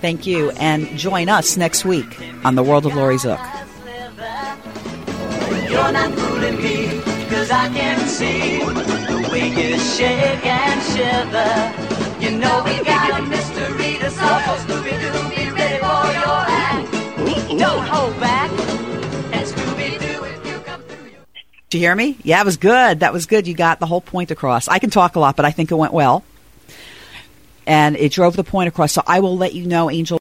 [0.00, 0.50] Thank you.
[0.52, 3.40] And join us next week on The World of Laurie Zoock.
[5.70, 11.95] You're not fooling me, cause I can see the way you shake and shiver.
[12.26, 16.90] You know we got a mystery to solve, oh, Scooby-Doo, be ready for your act.
[17.56, 18.50] Don't hold back,
[19.32, 21.18] and Scooby-Doo, if you come through, you
[21.70, 22.16] Did you hear me?
[22.24, 22.98] Yeah, it was good.
[22.98, 23.46] That was good.
[23.46, 24.66] You got the whole point across.
[24.66, 26.24] I can talk a lot, but I think it went well.
[27.64, 28.92] And it drove the point across.
[28.92, 30.18] So I will let you know, Angel.